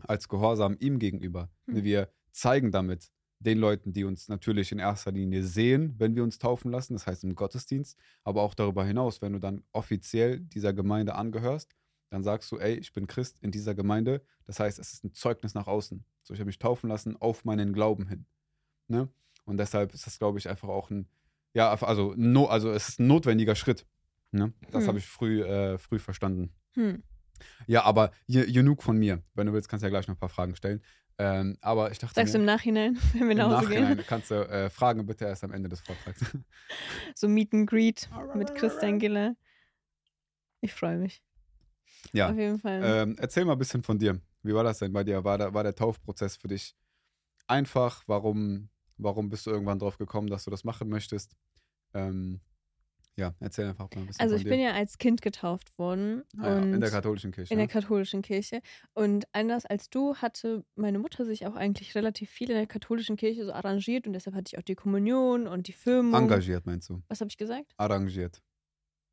als 0.00 0.28
Gehorsam 0.28 0.76
ihm 0.80 0.98
gegenüber. 0.98 1.48
Ne, 1.66 1.76
Hm. 1.76 1.84
Wir 1.84 2.08
zeigen 2.34 2.72
damit 2.72 3.10
den 3.38 3.58
Leuten, 3.58 3.92
die 3.92 4.04
uns 4.04 4.28
natürlich 4.28 4.72
in 4.72 4.78
erster 4.78 5.12
Linie 5.12 5.42
sehen, 5.42 5.94
wenn 5.98 6.16
wir 6.16 6.22
uns 6.24 6.38
taufen 6.38 6.70
lassen, 6.70 6.94
das 6.94 7.06
heißt 7.06 7.24
im 7.24 7.34
Gottesdienst, 7.34 7.98
aber 8.22 8.42
auch 8.42 8.54
darüber 8.54 8.84
hinaus, 8.84 9.20
wenn 9.22 9.34
du 9.34 9.38
dann 9.38 9.62
offiziell 9.72 10.40
dieser 10.40 10.72
Gemeinde 10.72 11.14
angehörst, 11.14 11.74
dann 12.10 12.22
sagst 12.22 12.50
du, 12.52 12.58
ey, 12.58 12.74
ich 12.74 12.92
bin 12.92 13.06
Christ 13.06 13.38
in 13.42 13.50
dieser 13.50 13.74
Gemeinde. 13.74 14.22
Das 14.46 14.60
heißt, 14.60 14.78
es 14.78 14.92
ist 14.92 15.04
ein 15.04 15.14
Zeugnis 15.14 15.54
nach 15.54 15.66
außen. 15.66 16.04
So, 16.22 16.32
ich 16.32 16.40
habe 16.40 16.46
mich 16.46 16.58
taufen 16.58 16.88
lassen 16.88 17.16
auf 17.16 17.44
meinen 17.44 17.72
Glauben 17.72 18.06
hin. 18.08 18.26
Ne? 18.88 19.08
Und 19.44 19.56
deshalb 19.58 19.92
ist 19.92 20.06
das, 20.06 20.18
glaube 20.18 20.38
ich, 20.38 20.48
einfach 20.48 20.68
auch 20.68 20.90
ein, 20.90 21.08
ja, 21.54 21.72
also, 21.72 22.14
no, 22.16 22.46
also 22.46 22.70
es 22.70 22.88
ist 22.88 23.00
ein 23.00 23.08
notwendiger 23.08 23.54
Schritt. 23.56 23.86
Ne? 24.30 24.52
Das 24.70 24.82
Hm. 24.82 24.88
habe 24.88 24.98
ich 24.98 25.06
früh, 25.06 25.42
äh, 25.42 25.76
früh 25.78 25.98
verstanden. 25.98 26.54
Hm. 26.74 27.02
Ja, 27.66 27.82
aber 27.82 28.12
genug 28.28 28.82
von 28.82 28.96
mir. 28.96 29.22
Wenn 29.34 29.46
du 29.46 29.52
willst, 29.52 29.68
kannst 29.68 29.82
du 29.82 29.86
ja 29.86 29.90
gleich 29.90 30.06
noch 30.06 30.14
ein 30.14 30.20
paar 30.20 30.28
Fragen 30.28 30.54
stellen. 30.54 30.82
Ähm, 31.16 31.56
aber 31.60 31.92
ich 31.92 31.98
dachte 31.98 32.14
Sagst 32.14 32.34
du 32.34 32.38
im 32.38 32.44
Nachhinein, 32.44 32.98
wenn 33.12 33.28
wir 33.28 33.34
nach 33.36 33.44
Hause 33.46 33.68
Nachhinein 33.68 33.96
gehen? 33.96 34.06
kannst 34.06 34.30
du 34.30 34.34
äh, 34.48 34.68
Fragen 34.68 35.06
bitte 35.06 35.24
erst 35.26 35.44
am 35.44 35.52
Ende 35.52 35.68
des 35.68 35.80
Vortrags. 35.80 36.20
So 37.14 37.28
Meet 37.28 37.52
and 37.54 37.70
Greet 37.70 38.08
mit 38.34 38.54
Christian 38.54 38.98
Giller. 38.98 39.36
Ich 40.60 40.72
freue 40.72 40.96
mich. 40.98 41.22
ja, 42.12 42.30
Auf 42.30 42.36
jeden 42.36 42.58
Fall. 42.58 42.80
ähm, 42.82 43.16
erzähl 43.18 43.44
mal 43.44 43.52
ein 43.52 43.58
bisschen 43.58 43.82
von 43.82 43.98
dir. 43.98 44.20
Wie 44.42 44.54
war 44.54 44.64
das 44.64 44.78
denn 44.78 44.92
bei 44.92 45.04
dir? 45.04 45.22
War, 45.24 45.38
da, 45.38 45.54
war 45.54 45.62
der 45.62 45.74
Taufprozess 45.74 46.36
für 46.36 46.48
dich 46.48 46.74
einfach? 47.46 48.02
Warum, 48.06 48.68
warum 48.96 49.28
bist 49.28 49.46
du 49.46 49.50
irgendwann 49.50 49.78
drauf 49.78 49.98
gekommen, 49.98 50.28
dass 50.28 50.44
du 50.44 50.50
das 50.50 50.64
machen 50.64 50.88
möchtest? 50.88 51.36
Ähm, 51.92 52.40
ja, 53.16 53.34
erzähl 53.38 53.66
einfach 53.66 53.88
mal 53.94 54.00
ein 54.00 54.06
bisschen 54.06 54.20
also 54.20 54.34
ich 54.34 54.42
dir. 54.42 54.50
bin 54.50 54.60
ja 54.60 54.72
als 54.72 54.98
Kind 54.98 55.22
getauft 55.22 55.78
worden. 55.78 56.24
Ah 56.38 56.48
ja, 56.48 56.58
in 56.58 56.80
der 56.80 56.90
katholischen 56.90 57.30
Kirche. 57.30 57.52
in 57.52 57.58
der 57.58 57.66
ne? 57.66 57.72
katholischen 57.72 58.22
Kirche. 58.22 58.60
Und 58.92 59.26
anders 59.32 59.66
als 59.66 59.88
du 59.88 60.16
hatte 60.16 60.64
meine 60.74 60.98
Mutter 60.98 61.24
sich 61.24 61.46
auch 61.46 61.54
eigentlich 61.54 61.94
relativ 61.94 62.30
viel 62.30 62.50
in 62.50 62.56
der 62.56 62.66
katholischen 62.66 63.16
Kirche 63.16 63.44
so 63.44 63.52
arrangiert 63.52 64.06
und 64.06 64.14
deshalb 64.14 64.34
hatte 64.34 64.50
ich 64.52 64.58
auch 64.58 64.64
die 64.64 64.74
Kommunion 64.74 65.46
und 65.46 65.68
die 65.68 65.72
Firmung. 65.72 66.14
Engagiert 66.14 66.66
meinst 66.66 66.88
du? 66.88 67.02
Was 67.08 67.20
habe 67.20 67.28
ich 67.28 67.36
gesagt? 67.36 67.72
Arrangiert. 67.76 68.42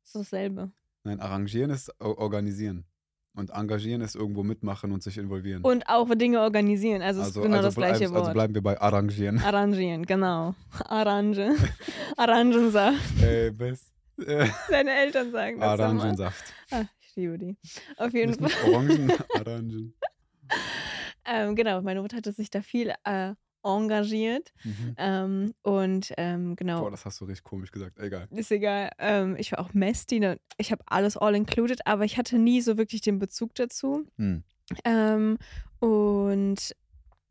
Das 0.02 0.08
ist 0.08 0.32
dasselbe. 0.32 0.72
Nein, 1.04 1.20
arrangieren 1.20 1.70
ist 1.70 1.92
organisieren. 2.00 2.84
Und 3.34 3.48
engagieren 3.50 4.02
ist 4.02 4.14
irgendwo 4.14 4.42
mitmachen 4.42 4.92
und 4.92 5.02
sich 5.02 5.16
involvieren. 5.16 5.62
Und 5.62 5.88
auch 5.88 6.06
Dinge 6.14 6.40
organisieren. 6.42 7.00
Also, 7.00 7.22
es 7.22 7.28
ist 7.28 7.42
genau 7.42 7.62
das 7.62 7.74
bleib- 7.74 7.96
gleiche 7.96 8.12
also 8.12 8.26
Wort. 8.26 8.34
bleiben 8.34 8.54
wir 8.54 8.62
bei 8.62 8.78
arrangieren. 8.78 9.38
Arrangieren, 9.38 10.04
genau. 10.04 10.54
Arrange. 10.84 11.56
Orangensaft. 12.18 13.22
Ey, 13.22 13.50
best. 13.50 13.90
Äh, 14.18 14.46
Deine 14.68 14.90
Eltern 14.90 15.32
sagen 15.32 15.58
das. 15.60 15.80
Orangensaft. 15.80 16.44
Ah, 16.70 16.82
ich 17.00 17.16
liebe 17.16 17.38
die. 17.38 17.56
Auf 17.96 18.12
jeden 18.12 18.32
Nicht, 18.38 18.52
Fall. 18.52 18.70
Orangen, 18.70 19.10
Orangen. 19.40 19.94
Ähm, 21.24 21.54
genau, 21.56 21.80
meine 21.80 22.02
Mutter 22.02 22.16
hatte 22.18 22.32
sich 22.32 22.50
da 22.50 22.60
viel 22.60 22.92
äh, 23.04 23.32
engagiert. 23.64 24.52
Mhm. 24.64 24.94
Ähm, 24.96 25.54
und 25.62 26.12
ähm, 26.16 26.56
genau. 26.56 26.80
Boah, 26.80 26.90
das 26.90 27.04
hast 27.04 27.20
du 27.20 27.24
richtig 27.24 27.44
komisch 27.44 27.70
gesagt. 27.70 27.98
Egal. 27.98 28.28
Ist 28.30 28.50
egal. 28.50 28.90
Ähm, 28.98 29.36
ich 29.38 29.52
war 29.52 29.60
auch 29.60 29.74
Messdiener. 29.74 30.36
Ich 30.58 30.72
habe 30.72 30.82
alles 30.86 31.16
all 31.16 31.34
included, 31.34 31.86
aber 31.86 32.04
ich 32.04 32.18
hatte 32.18 32.38
nie 32.38 32.60
so 32.60 32.76
wirklich 32.76 33.00
den 33.00 33.18
Bezug 33.18 33.54
dazu. 33.54 34.06
Hm. 34.16 34.44
Ähm, 34.84 35.38
und 35.80 36.74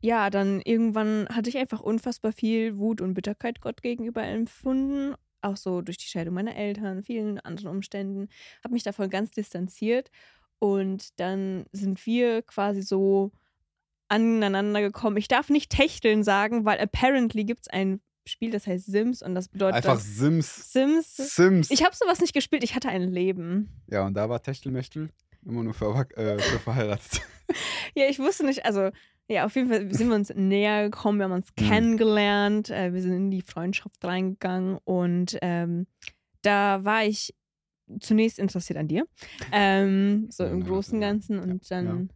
ja, 0.00 0.30
dann 0.30 0.60
irgendwann 0.60 1.28
hatte 1.30 1.48
ich 1.48 1.56
einfach 1.58 1.80
unfassbar 1.80 2.32
viel 2.32 2.76
Wut 2.76 3.00
und 3.00 3.14
Bitterkeit 3.14 3.60
Gott 3.60 3.82
gegenüber 3.82 4.22
empfunden. 4.24 5.14
Auch 5.42 5.56
so 5.56 5.80
durch 5.80 5.98
die 5.98 6.06
Scheidung 6.06 6.34
meiner 6.34 6.56
Eltern, 6.56 7.02
vielen 7.02 7.38
anderen 7.40 7.68
Umständen. 7.68 8.28
Habe 8.64 8.74
mich 8.74 8.82
davon 8.82 9.10
ganz 9.10 9.30
distanziert. 9.30 10.10
Und 10.58 11.18
dann 11.18 11.66
sind 11.72 12.04
wir 12.06 12.42
quasi 12.42 12.82
so 12.82 13.32
aneinander 14.12 14.80
gekommen. 14.80 15.16
Ich 15.16 15.28
darf 15.28 15.48
nicht 15.48 15.70
Techteln 15.70 16.22
sagen, 16.22 16.64
weil 16.64 16.78
apparently 16.80 17.44
gibt 17.44 17.62
es 17.62 17.68
ein 17.68 18.00
Spiel, 18.26 18.50
das 18.50 18.66
heißt 18.66 18.86
Sims 18.86 19.22
und 19.22 19.34
das 19.34 19.48
bedeutet 19.48 19.76
Einfach 19.76 19.98
Sims. 19.98 20.72
Sims. 20.72 21.16
Sims. 21.16 21.70
Ich 21.70 21.82
habe 21.84 21.96
sowas 21.96 22.20
nicht 22.20 22.34
gespielt, 22.34 22.62
ich 22.62 22.74
hatte 22.76 22.88
ein 22.88 23.02
Leben. 23.10 23.68
ja, 23.88 24.06
und 24.06 24.14
da 24.14 24.28
war 24.28 24.40
Techtelmechtel 24.42 25.10
immer 25.44 25.64
nur 25.64 25.74
für, 25.74 26.06
äh, 26.16 26.38
für 26.38 26.58
verheiratet. 26.58 27.22
Ja, 27.94 28.06
ich 28.08 28.18
wusste 28.18 28.46
nicht, 28.46 28.64
also 28.64 28.90
ja, 29.28 29.44
auf 29.44 29.54
jeden 29.56 29.68
Fall 29.68 29.92
sind 29.92 30.08
wir 30.08 30.14
uns 30.14 30.32
näher 30.34 30.84
gekommen, 30.88 31.18
wir 31.18 31.24
haben 31.24 31.32
uns 31.32 31.48
Mhm. 31.58 31.68
kennengelernt, 31.68 32.70
äh, 32.70 32.94
wir 32.94 33.02
sind 33.02 33.12
in 33.12 33.30
die 33.30 33.42
Freundschaft 33.42 34.02
reingegangen 34.02 34.78
und 34.84 35.36
ähm, 35.42 35.86
da 36.40 36.82
war 36.84 37.04
ich 37.04 37.34
zunächst 38.00 38.38
interessiert 38.38 38.78
an 38.78 38.88
dir, 38.88 39.06
ähm, 39.52 40.28
so 40.30 40.44
Ja, 40.44 40.50
im 40.50 40.60
ja, 40.60 40.66
Großen 40.66 40.94
und 40.94 41.00
Ganzen 41.02 41.38
und 41.40 41.70
dann 41.70 42.08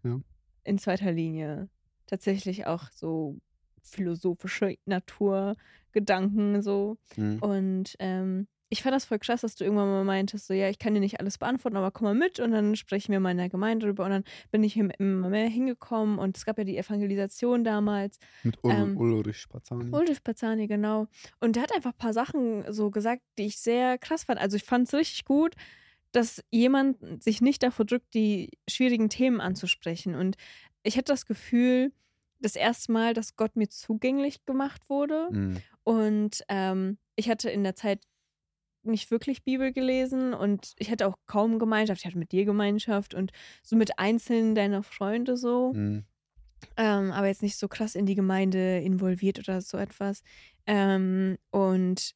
in 0.65 0.79
zweiter 0.79 1.13
Linie 1.13 1.69
tatsächlich 2.07 2.67
auch 2.67 2.85
so 2.93 3.39
philosophische 3.83 4.77
Naturgedanken 4.87 6.63
so 6.63 6.97
Hm. 7.15 7.39
und 7.41 7.95
ähm, 7.99 8.49
ich 8.69 8.83
fand 8.83 8.97
das 8.97 9.05
voll 9.05 9.21
krass, 9.21 9.43
dass 9.43 9.55
du 9.55 9.63
irgendwann 9.63 9.87
mal 9.89 10.03
meintest, 10.05 10.49
so 10.49 10.53
ja, 10.55 10.69
ich 10.69 10.81
kann 10.81 10.93
dir 10.93 10.99
nicht 10.99 11.21
alles 11.21 11.39
beantworten, 11.39 11.77
aber 11.77 11.93
komm 11.93 12.07
mal 12.07 12.15
mit 12.17 12.41
und 12.41 12.51
dann 12.51 12.75
sprechen 12.75 13.13
wir 13.13 13.21
mal 13.21 13.31
in 13.31 13.37
der 13.37 13.49
Gemeinde 13.49 13.87
drüber 13.87 14.05
und 14.05 14.11
dann 14.11 14.25
bin 14.51 14.65
ich 14.65 14.77
im- 14.77 14.91
immer 14.99 15.29
mehr 15.29 15.47
hingekommen 15.49 16.19
und 16.19 16.37
es 16.37 16.45
gab 16.45 16.59
ja 16.59 16.65
die 16.65 16.77
Evangelisation 16.77 17.63
damals. 17.63 18.19
Mit 18.43 18.59
Ul 18.65 18.73
ähm, 18.73 18.97
Ulrich 18.97 19.37
Spazani. 19.39 19.93
Ulrich 19.95 20.25
Pazani, 20.25 20.67
genau. 20.67 21.07
Und 21.39 21.55
der 21.55 21.63
hat 21.63 21.73
einfach 21.73 21.93
ein 21.93 21.99
paar 21.99 22.13
Sachen 22.13 22.65
so 22.73 22.91
gesagt, 22.91 23.23
die 23.39 23.47
ich 23.47 23.59
sehr 23.61 23.99
krass 23.99 24.25
fand. 24.25 24.41
Also 24.41 24.57
ich 24.57 24.65
fand 24.65 24.89
es 24.89 24.95
richtig 24.95 25.25
gut, 25.25 25.55
dass 26.11 26.43
jemand 26.51 27.23
sich 27.23 27.41
nicht 27.41 27.63
davor 27.63 27.85
drückt, 27.85 28.15
die 28.15 28.51
schwierigen 28.69 29.11
Themen 29.11 29.41
anzusprechen. 29.41 30.17
Und 30.17 30.37
ich 30.87 30.97
hatte 30.97 31.13
das 31.13 31.27
Gefühl, 31.27 31.93
das 32.41 32.57
erste 32.57 32.93
Mal, 32.93 33.15
dass 33.15 33.37
Gott 33.37 33.57
mir 33.57 33.69
zugänglich 33.69 34.45
gemacht 34.45 34.89
wurde. 34.89 35.29
Hm. 35.31 35.57
Und 35.85 36.45
ähm, 36.49 36.99
ich 37.17 37.29
hatte 37.29 37.51
in 37.51 37.65
der 37.65 37.75
Zeit 37.75 38.05
nicht 38.83 39.11
wirklich 39.11 39.43
Bibel 39.43 39.73
gelesen 39.73 40.33
und 40.33 40.75
ich 40.79 40.91
hatte 40.91 41.07
auch 41.09 41.17
kaum 41.27 41.59
Gemeinschaft. 41.59 42.01
Ich 42.01 42.07
hatte 42.07 42.19
mit 42.19 42.33
dir 42.33 42.45
Gemeinschaft 42.45 43.15
und 43.15 43.33
so 43.63 43.75
mit 43.77 43.99
einzelnen 43.99 44.55
deiner 44.55 44.83
Freunde 44.83 45.37
so, 45.37 45.73
Hm. 45.75 46.05
ähm, 46.77 47.13
aber 47.13 47.27
jetzt 47.27 47.43
nicht 47.43 47.57
so 47.57 47.69
krass 47.69 47.95
in 47.95 48.07
die 48.07 48.15
Gemeinde 48.15 48.79
involviert 48.79 49.39
oder 49.39 49.61
so 49.61 49.77
etwas. 49.77 50.23
Ähm, 50.67 51.37
und 51.51 52.13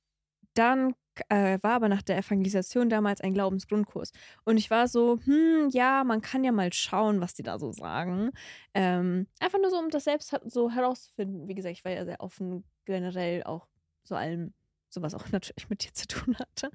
dann 0.54 0.94
äh, 1.28 1.58
war 1.62 1.72
aber 1.72 1.88
nach 1.88 2.02
der 2.02 2.18
Evangelisation 2.18 2.88
damals 2.88 3.20
ein 3.20 3.34
Glaubensgrundkurs. 3.34 4.12
Und 4.44 4.56
ich 4.56 4.70
war 4.70 4.88
so, 4.88 5.18
hm, 5.24 5.68
ja, 5.70 6.04
man 6.04 6.20
kann 6.20 6.44
ja 6.44 6.52
mal 6.52 6.72
schauen, 6.72 7.20
was 7.20 7.34
die 7.34 7.42
da 7.42 7.58
so 7.58 7.72
sagen. 7.72 8.30
Ähm, 8.74 9.26
einfach 9.40 9.58
nur 9.60 9.70
so, 9.70 9.78
um 9.78 9.90
das 9.90 10.04
selbst 10.04 10.34
so 10.46 10.70
herauszufinden. 10.70 11.48
Wie 11.48 11.54
gesagt, 11.54 11.72
ich 11.72 11.84
war 11.84 11.92
ja 11.92 12.04
sehr 12.04 12.20
offen 12.20 12.64
generell 12.84 13.42
auch 13.44 13.66
so 14.02 14.14
allem, 14.14 14.52
so 14.88 15.02
was 15.02 15.14
auch 15.14 15.28
natürlich 15.32 15.68
mit 15.68 15.84
dir 15.84 15.92
zu 15.94 16.06
tun 16.06 16.36
hatte. 16.38 16.70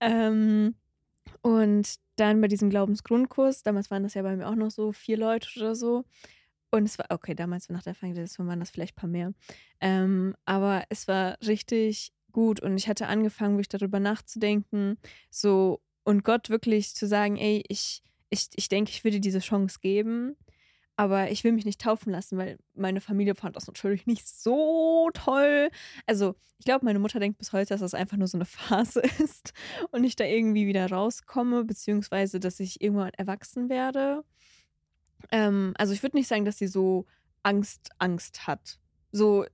Ähm, 0.00 0.74
und 1.42 1.94
dann 2.16 2.40
bei 2.40 2.48
diesem 2.48 2.70
Glaubensgrundkurs, 2.70 3.62
damals 3.62 3.90
waren 3.90 4.02
das 4.02 4.14
ja 4.14 4.22
bei 4.22 4.36
mir 4.36 4.48
auch 4.48 4.54
noch 4.54 4.70
so 4.70 4.92
vier 4.92 5.16
Leute 5.18 5.48
oder 5.56 5.74
so. 5.74 6.04
Und 6.70 6.84
es 6.86 6.98
war, 6.98 7.06
okay, 7.10 7.34
damals 7.34 7.68
nach 7.68 7.82
der 7.82 7.92
Evangelisation 7.92 8.48
waren 8.48 8.58
das 8.58 8.70
vielleicht 8.70 8.96
ein 8.96 9.00
paar 9.00 9.10
mehr. 9.10 9.32
Ähm, 9.80 10.34
aber 10.44 10.84
es 10.88 11.06
war 11.06 11.38
richtig 11.46 12.12
gut 12.34 12.60
und 12.60 12.76
ich 12.76 12.88
hatte 12.88 13.06
angefangen, 13.06 13.54
wirklich 13.54 13.70
darüber 13.70 13.98
nachzudenken, 14.00 14.98
so 15.30 15.80
und 16.04 16.22
Gott 16.22 16.50
wirklich 16.50 16.94
zu 16.94 17.06
sagen, 17.06 17.36
ey, 17.38 17.64
ich, 17.68 18.02
ich, 18.28 18.48
ich 18.54 18.68
denke, 18.68 18.90
ich 18.90 19.00
dir 19.00 19.20
diese 19.20 19.38
Chance 19.38 19.78
geben, 19.80 20.36
aber 20.96 21.30
ich 21.30 21.42
will 21.42 21.52
mich 21.52 21.64
nicht 21.64 21.80
taufen 21.80 22.12
lassen, 22.12 22.36
weil 22.36 22.58
meine 22.74 23.00
Familie 23.00 23.34
fand 23.34 23.56
das 23.56 23.66
natürlich 23.66 24.06
nicht 24.06 24.28
so 24.28 25.10
toll. 25.14 25.70
Also, 26.06 26.34
ich 26.58 26.66
glaube, 26.66 26.84
meine 26.84 26.98
Mutter 26.98 27.18
denkt 27.18 27.38
bis 27.38 27.52
heute, 27.52 27.70
dass 27.70 27.80
das 27.80 27.94
einfach 27.94 28.16
nur 28.16 28.28
so 28.28 28.36
eine 28.36 28.44
Phase 28.44 29.00
ist 29.18 29.54
und 29.90 30.04
ich 30.04 30.14
da 30.14 30.24
irgendwie 30.24 30.66
wieder 30.66 30.88
rauskomme, 30.90 31.64
beziehungsweise, 31.64 32.38
dass 32.38 32.60
ich 32.60 32.80
irgendwann 32.80 33.10
erwachsen 33.14 33.68
werde. 33.68 34.24
Ähm, 35.32 35.72
also, 35.78 35.94
ich 35.94 36.02
würde 36.02 36.16
nicht 36.16 36.28
sagen, 36.28 36.44
dass 36.44 36.58
sie 36.58 36.68
so 36.68 37.06
Angst, 37.42 37.90
Angst 37.98 38.46
hat. 38.46 38.78
So, 39.10 39.46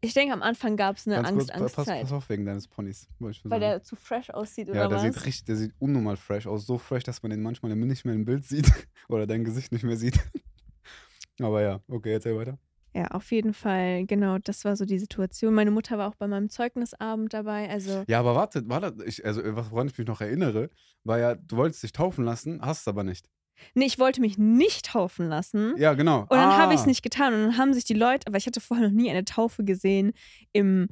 ich 0.00 0.14
denke, 0.14 0.32
am 0.34 0.42
Anfang 0.42 0.76
gab 0.76 0.96
es 0.96 1.06
eine 1.06 1.16
Ganz 1.16 1.32
kurz, 1.32 1.46
pa- 1.48 1.52
pass, 1.54 1.60
Angst-Angst-Zeit. 1.62 2.02
pass 2.02 2.12
auf 2.12 2.28
wegen 2.28 2.44
deines 2.46 2.68
Ponys. 2.68 3.08
Weil 3.18 3.32
sagen. 3.34 3.60
der 3.60 3.82
zu 3.82 3.96
fresh 3.96 4.30
aussieht 4.30 4.68
oder 4.68 4.82
ja, 4.82 4.88
der 4.88 4.98
was? 4.98 5.02
sieht 5.02 5.24
richtig, 5.26 5.44
der 5.46 5.56
sieht 5.56 5.74
unnormal 5.78 6.16
fresh 6.16 6.46
aus. 6.46 6.66
So 6.66 6.78
fresh, 6.78 7.02
dass 7.04 7.22
man 7.22 7.30
den 7.30 7.42
manchmal 7.42 7.74
nicht 7.74 8.04
mehr 8.04 8.14
im 8.14 8.24
Bild 8.24 8.44
sieht 8.44 8.70
oder 9.08 9.26
dein 9.26 9.44
Gesicht 9.44 9.72
nicht 9.72 9.84
mehr 9.84 9.96
sieht. 9.96 10.18
Aber 11.40 11.60
ja, 11.62 11.80
okay, 11.88 12.12
erzähl 12.12 12.36
weiter. 12.36 12.58
Ja, 12.94 13.08
auf 13.08 13.30
jeden 13.30 13.52
Fall, 13.52 14.06
genau, 14.06 14.38
das 14.38 14.64
war 14.64 14.74
so 14.74 14.86
die 14.86 14.98
Situation. 14.98 15.52
Meine 15.52 15.70
Mutter 15.70 15.98
war 15.98 16.08
auch 16.08 16.14
bei 16.14 16.26
meinem 16.26 16.48
Zeugnisabend 16.48 17.34
dabei, 17.34 17.68
also 17.68 18.04
Ja, 18.08 18.20
aber 18.20 18.34
warte, 18.34 18.66
war 18.70 18.80
das, 18.80 18.94
ich, 19.04 19.22
also 19.26 19.42
was- 19.54 19.70
woran 19.70 19.86
ich 19.88 19.98
mich 19.98 20.06
noch 20.06 20.22
erinnere, 20.22 20.70
war 21.04 21.18
ja, 21.18 21.34
du 21.34 21.56
wolltest 21.58 21.82
dich 21.82 21.92
taufen 21.92 22.24
lassen, 22.24 22.62
hast 22.62 22.80
es 22.82 22.88
aber 22.88 23.04
nicht. 23.04 23.28
Nee, 23.74 23.86
ich 23.86 23.98
wollte 23.98 24.20
mich 24.20 24.38
nicht 24.38 24.86
taufen 24.86 25.28
lassen. 25.28 25.74
Ja, 25.76 25.94
genau. 25.94 26.20
Und 26.22 26.32
dann 26.32 26.56
habe 26.56 26.72
ich 26.74 26.80
es 26.80 26.84
Ah. 26.84 26.88
nicht 26.88 27.02
getan. 27.02 27.34
Und 27.34 27.40
dann 27.42 27.58
haben 27.58 27.72
sich 27.74 27.84
die 27.84 27.94
Leute, 27.94 28.26
aber 28.26 28.36
ich 28.38 28.46
hatte 28.46 28.60
vorher 28.60 28.88
noch 28.88 28.94
nie 28.94 29.10
eine 29.10 29.24
Taufe 29.24 29.64
gesehen 29.64 30.12
im, 30.52 30.88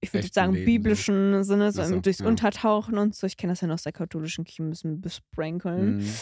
ich 0.00 0.12
würde 0.14 0.28
sagen, 0.32 0.52
Leben, 0.54 0.64
so. 0.64 0.72
biblischen 0.72 1.44
Sinne, 1.44 1.72
so, 1.72 1.82
Ach 1.82 1.86
so, 1.86 1.94
im- 1.96 2.02
durchs 2.02 2.20
ja. 2.20 2.26
Untertauchen 2.26 2.98
und 2.98 3.14
so. 3.16 3.26
Ich 3.26 3.36
kenne 3.36 3.52
das 3.52 3.60
ja 3.60 3.66
noch 3.68 3.74
aus 3.74 3.82
der 3.82 3.92
katholischen 3.92 4.44
Kirche, 4.44 4.62
ein 4.64 4.70
bisschen 4.70 5.00
besprenkeln. 5.00 5.98
Mhm. 5.98 6.14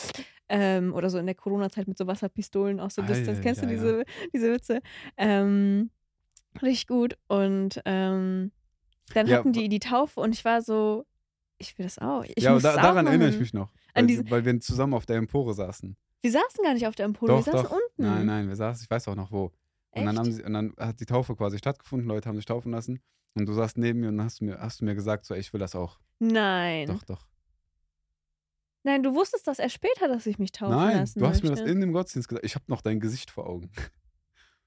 Ähm, 0.48 0.94
oder 0.94 1.10
so 1.10 1.18
in 1.18 1.26
der 1.26 1.34
Corona-Zeit 1.34 1.88
mit 1.88 1.98
so 1.98 2.06
Wasserpistolen 2.06 2.78
auch 2.80 2.90
so 2.90 3.02
Ah, 3.02 3.06
Distance. 3.06 3.34
ja, 3.34 3.40
Kennst 3.42 3.62
du 3.62 3.66
ja, 3.66 3.72
diese, 3.72 4.04
diese 4.32 4.52
Witze? 4.52 4.80
Ähm, 5.16 5.90
richtig 6.62 6.86
gut. 6.86 7.16
Und 7.26 7.80
ähm, 7.84 8.52
dann 9.14 9.26
Ja, 9.26 9.38
hatten 9.38 9.52
die 9.52 9.68
die 9.68 9.80
Taufe 9.80 10.20
und 10.20 10.32
ich 10.34 10.44
war 10.44 10.62
so, 10.62 11.04
ich 11.58 11.76
will 11.78 11.84
das 11.86 11.98
auch. 11.98 12.24
Ich 12.36 12.44
ja, 12.44 12.52
muss 12.52 12.62
da, 12.62 12.76
daran 12.76 13.06
erinnere 13.06 13.28
ich 13.30 13.38
mich 13.40 13.52
noch. 13.54 13.70
An 13.96 14.08
Weil, 14.08 14.30
weil 14.30 14.44
wir 14.44 14.60
zusammen 14.60 14.94
auf 14.94 15.06
der 15.06 15.16
Empore 15.16 15.54
saßen. 15.54 15.96
Wir 16.22 16.32
saßen 16.32 16.64
gar 16.64 16.74
nicht 16.74 16.86
auf 16.86 16.94
der 16.94 17.06
Empore, 17.06 17.30
Doch, 17.32 17.46
wir 17.46 17.52
saßen 17.52 17.68
doch. 17.68 17.72
unten. 17.72 18.02
Nein, 18.02 18.26
nein, 18.26 18.48
wir 18.48 18.56
saßen, 18.56 18.84
ich 18.84 18.90
weiß 18.90 19.08
auch 19.08 19.14
noch 19.14 19.30
wo. 19.30 19.52
Und 19.90 20.04
dann, 20.04 20.08
Echt? 20.08 20.18
haben 20.18 20.32
sie, 20.32 20.42
und 20.44 20.52
dann 20.52 20.74
hat 20.78 21.00
die 21.00 21.06
Taufe 21.06 21.34
quasi 21.36 21.58
stattgefunden, 21.58 22.08
Leute 22.08 22.28
haben 22.28 22.36
sich 22.36 22.44
taufen 22.44 22.72
lassen. 22.72 23.00
Und 23.34 23.46
du 23.46 23.52
saßt 23.52 23.78
neben 23.78 24.00
mir 24.00 24.08
und 24.08 24.16
dann 24.18 24.26
hast 24.26 24.40
du 24.40 24.44
mir, 24.46 24.58
hast 24.58 24.80
du 24.80 24.84
mir 24.84 24.94
gesagt, 24.94 25.24
so, 25.26 25.34
ey, 25.34 25.40
ich 25.40 25.52
will 25.52 25.60
das 25.60 25.74
auch. 25.74 25.98
Nein. 26.18 26.88
Doch, 26.88 27.02
doch. 27.04 27.26
Nein, 28.82 29.02
du 29.02 29.14
wusstest 29.14 29.46
das 29.46 29.58
erst 29.58 29.74
später, 29.74 30.08
dass 30.08 30.26
ich 30.26 30.38
mich 30.38 30.52
taufen 30.52 30.76
Nein, 30.76 30.98
lassen 30.98 31.18
du 31.18 31.26
hast 31.26 31.42
mir 31.42 31.50
möchte. 31.50 31.64
das 31.64 31.72
in 31.72 31.80
dem 31.80 31.92
Gottesdienst 31.92 32.28
gesagt. 32.28 32.46
Ich 32.46 32.54
habe 32.54 32.64
noch 32.68 32.82
dein 32.82 33.00
Gesicht 33.00 33.30
vor 33.30 33.46
Augen. 33.48 33.70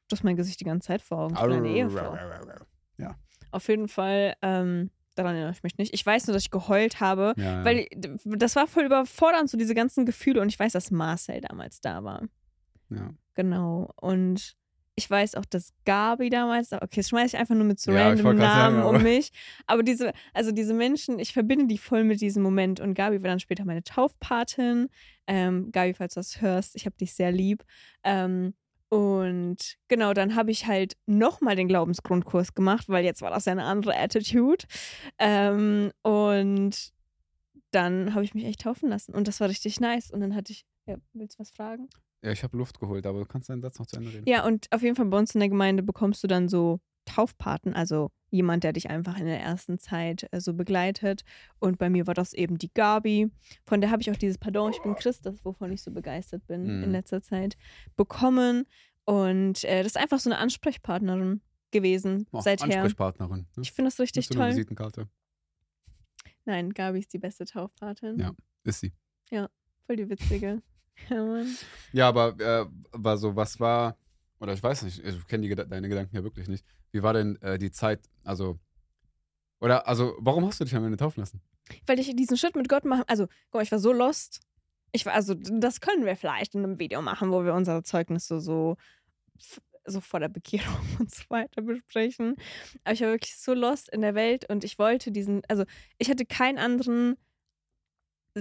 Du 0.08 0.16
hast 0.16 0.24
mein 0.24 0.36
Gesicht 0.36 0.60
die 0.60 0.66
ganze 0.66 0.88
Zeit 0.88 1.02
vor 1.02 1.20
Augen. 1.20 1.36
Ich 1.36 1.42
bin 1.42 1.52
eine 1.54 1.70
Ehefrau. 1.70 2.18
Auf 3.52 3.68
jeden 3.68 3.88
Fall, 3.88 4.36
ähm, 4.42 4.92
daran 5.16 5.36
erinnere 5.36 5.52
ich 5.54 5.64
mich 5.64 5.78
nicht. 5.78 5.94
Ich 5.94 6.06
weiß 6.06 6.28
nur, 6.28 6.34
dass 6.34 6.44
ich 6.44 6.52
geheult 6.52 7.00
habe, 7.00 7.34
Ja, 7.38 7.64
weil 7.66 7.88
das 8.26 8.56
war 8.56 8.68
voll 8.68 8.86
überfordernd, 8.86 9.50
so 9.50 9.58
diese 9.58 9.76
ganzen 9.76 10.06
Gefühle. 10.06 10.42
Und 10.42 10.50
ich 10.50 10.60
weiß, 10.60 10.74
dass 10.74 10.92
Marcel 10.92 11.42
damals 11.42 11.82
da 11.82 12.04
war. 12.04 12.28
ja. 12.90 13.14
Genau. 13.36 13.94
Und 13.96 14.56
ich 14.96 15.10
weiß 15.10 15.36
auch, 15.36 15.46
dass 15.46 15.72
Gabi 15.86 16.30
damals, 16.30 16.74
okay, 16.74 16.88
das 16.98 17.08
schmeiße 17.08 17.36
ich 17.36 17.40
einfach 17.40 17.56
nur 17.56 17.64
mit 17.64 17.80
so 17.80 17.92
Ja, 17.94 18.10
random 18.10 18.26
sagen, 18.26 18.38
Namen 18.38 18.80
aber- 18.80 18.90
um 18.98 19.02
mich. 19.04 19.32
Aber 19.66 19.82
diese, 19.82 20.12
also 20.34 20.52
diese 20.52 20.74
Menschen, 20.74 21.20
ich 21.20 21.32
verbinde 21.32 21.68
die 21.68 21.78
voll 21.78 22.04
mit 22.04 22.20
diesem 22.20 22.44
Moment. 22.44 22.82
Und 22.82 22.96
Gabi 22.96 23.22
war 23.24 23.30
dann 23.30 23.40
später 23.40 23.64
meine 23.64 23.82
Taufpatin. 23.84 24.90
Ähm, 25.26 25.72
Gabi, 25.72 25.94
falls 25.94 26.16
du 26.16 26.20
das 26.20 26.42
hörst, 26.42 26.76
ich 26.76 26.86
habe 26.86 26.98
dich 26.98 27.14
sehr 27.14 27.32
lieb. 27.32 27.64
Ähm, 28.04 28.56
und 28.90 29.78
genau, 29.88 30.14
dann 30.14 30.36
habe 30.36 30.52
ich 30.52 30.66
halt 30.68 30.98
nochmal 31.06 31.56
den 31.56 31.68
Glaubensgrundkurs 31.68 32.54
gemacht, 32.54 32.90
weil 32.90 33.06
jetzt 33.06 33.22
war 33.22 33.30
das 33.30 33.46
ja 33.46 33.52
eine 33.52 33.66
andere 33.66 33.96
Attitude. 33.96 34.66
Ähm, 35.20 35.92
und 36.02 36.92
dann 37.72 38.14
habe 38.16 38.24
ich 38.24 38.34
mich 38.34 38.46
echt 38.46 38.62
taufen 38.62 38.90
lassen. 38.90 39.14
Und 39.14 39.28
das 39.28 39.40
war 39.40 39.50
richtig 39.50 39.80
nice. 39.80 40.10
Und 40.10 40.22
dann 40.22 40.36
hatte 40.36 40.52
ich, 40.52 40.66
ja, 40.88 40.96
willst 41.14 41.38
du 41.38 41.42
was 41.42 41.52
fragen? 41.52 41.88
ja, 42.22 42.32
ich 42.32 42.44
habe 42.44 42.58
Luft 42.58 42.80
geholt, 42.80 43.06
aber 43.06 43.20
du 43.20 43.26
kannst 43.26 43.50
deinen 43.50 43.62
Satz 43.62 43.80
noch 43.80 43.86
zu 43.86 43.98
Ende 43.98 44.12
reden. 44.14 44.26
Ja, 44.28 44.46
und 44.46 44.68
auf 44.72 44.82
jeden 44.82 44.96
Fall 44.96 45.06
bei 45.06 45.18
uns 45.18 45.34
in 45.34 45.40
der 45.40 45.50
Gemeinde 45.50 45.84
bekommst 45.84 46.24
du 46.24 46.28
dann 46.28 46.50
so 46.50 46.80
Taufpaten, 47.06 47.74
also 47.74 48.12
jemand, 48.32 48.64
der 48.64 48.74
dich 48.74 48.90
einfach 48.90 49.18
in 49.18 49.26
der 49.26 49.40
ersten 49.40 49.80
Zeit 49.80 50.28
äh, 50.32 50.40
so 50.40 50.54
begleitet. 50.54 51.24
Und 51.60 51.78
bei 51.78 51.90
mir 51.90 52.08
war 52.08 52.14
das 52.14 52.34
eben 52.34 52.58
die 52.58 52.72
Gabi. 52.74 53.32
Von 53.66 53.82
der 53.82 53.90
habe 53.92 54.02
ich 54.02 54.12
auch 54.12 54.16
dieses 54.16 54.38
Pardon, 54.38 54.72
ich 54.72 54.82
bin 54.82 54.96
Christ, 54.96 55.26
das 55.26 55.44
wovon 55.46 55.72
ich 55.72 55.82
so 55.82 55.92
begeistert 55.92 56.46
bin 56.48 56.78
Mhm. 56.78 56.84
in 56.84 56.92
letzter 56.92 57.22
Zeit, 57.22 57.58
bekommen. 57.96 58.66
Und 59.06 59.64
äh, 59.64 59.84
das 59.84 59.94
ist 59.94 59.98
einfach 59.98 60.20
so 60.20 60.30
eine 60.30 60.38
Ansprechpartnerin 60.40 61.42
gewesen 61.72 62.28
Oh, 62.32 62.42
seither. 62.42 62.66
Ansprechpartnerin. 62.82 63.48
Ne? 63.56 63.62
Ich 63.64 63.72
finde 63.72 63.90
das 63.90 64.00
richtig 64.00 64.26
Hast 64.26 64.34
du 64.36 64.40
eine 64.40 64.50
toll. 64.50 64.58
Visitenkarte? 64.58 65.08
Nein, 66.46 66.74
Gabi 66.74 67.00
ist 67.00 67.14
die 67.14 67.20
beste 67.20 67.46
Taufpatin. 67.46 68.20
Ja. 68.20 68.32
Ist 68.64 68.80
sie. 68.82 68.94
Voll 69.86 69.96
die 69.96 70.10
witzige. 70.10 70.62
Ja. 71.10 71.44
Ja, 71.94 72.10
aber 72.10 72.38
äh, 72.42 72.66
war 72.92 73.18
so, 73.18 73.34
was 73.34 73.58
war, 73.62 73.96
oder 74.40 74.54
ich 74.54 74.64
weiß 74.64 74.84
nicht, 74.84 75.04
ich 75.04 75.28
kenne 75.28 75.56
deine 75.56 75.90
Gedanken 75.90 76.16
ja 76.16 76.24
wirklich 76.24 76.48
nicht. 76.48 76.66
Wie 76.92 77.04
war 77.04 77.14
denn 77.14 77.42
äh, 77.42 77.58
die 77.58 77.72
Zeit, 77.72 78.02
also, 78.24 78.60
oder, 79.60 79.88
also, 79.88 80.16
warum 80.20 80.46
hast 80.46 80.60
du 80.60 80.64
dich 80.64 80.76
am 80.76 80.86
Ende 80.86 80.98
taufen 80.98 81.20
lassen? 81.20 81.42
weil 81.86 82.00
ich 82.00 82.16
diesen 82.16 82.38
Schritt 82.38 82.56
mit 82.56 82.70
Gott 82.70 82.86
machen, 82.86 83.04
also, 83.08 83.28
guck 83.28 83.56
mal, 83.56 83.64
ich 83.64 83.72
war 83.72 83.80
so 83.80 83.94
lost. 83.94 84.42
Ich 84.92 85.06
war, 85.06 85.14
also, 85.14 85.36
das 85.36 85.82
können 85.82 86.06
wir 86.06 86.16
vielleicht 86.16 86.56
in 86.56 86.64
einem 86.64 86.80
Video 86.80 87.02
machen, 87.02 87.32
wo 87.32 87.44
wir 87.44 87.54
unsere 87.54 87.84
Zeugnisse 87.84 88.40
so, 88.40 88.78
so 89.86 90.02
vor 90.02 90.20
der 90.20 90.30
Bekehrung 90.30 90.80
und 91.00 91.14
so 91.14 91.24
weiter 91.30 91.62
besprechen. 91.62 92.36
Aber 92.84 92.94
ich 92.94 93.02
war 93.02 93.10
wirklich 93.10 93.38
so 93.38 93.54
lost 93.54 93.90
in 93.90 94.02
der 94.02 94.16
Welt 94.16 94.50
und 94.50 94.64
ich 94.64 94.80
wollte 94.80 95.12
diesen, 95.12 95.42
also, 95.48 95.64
ich 95.98 96.10
hatte 96.10 96.26
keinen 96.26 96.58
anderen 96.58 97.18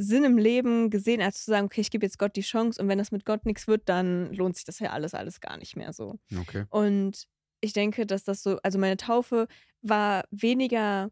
Sinn 0.01 0.25
im 0.25 0.39
Leben 0.39 0.91
gesehen, 0.91 1.21
als 1.21 1.45
zu 1.45 1.51
sagen, 1.51 1.67
okay, 1.67 1.81
ich 1.81 1.91
gebe 1.91 2.05
jetzt 2.05 2.19
Gott 2.19 2.37
die 2.37 2.43
Chance 2.43 2.81
und 2.81 2.89
wenn 2.89 2.99
das 2.99 3.13
mit 3.13 3.25
Gott 3.25 3.47
nichts 3.47 3.67
wird, 3.67 3.89
dann 3.89 4.33
lohnt 4.33 4.57
sich 4.57 4.65
das 4.65 4.79
ja 4.79 4.91
alles, 4.91 5.15
alles 5.15 5.41
gar 5.41 5.57
nicht 5.57 5.77
mehr 5.77 5.93
so. 5.93 6.19
Okay. 6.37 6.65
Und 6.71 7.27
ich 7.61 7.73
denke, 7.73 8.07
dass 8.07 8.25
das 8.25 8.43
so, 8.43 8.59
also 8.63 8.79
meine 8.79 8.97
Taufe 8.97 9.49
war 9.83 10.25
weniger 10.31 11.11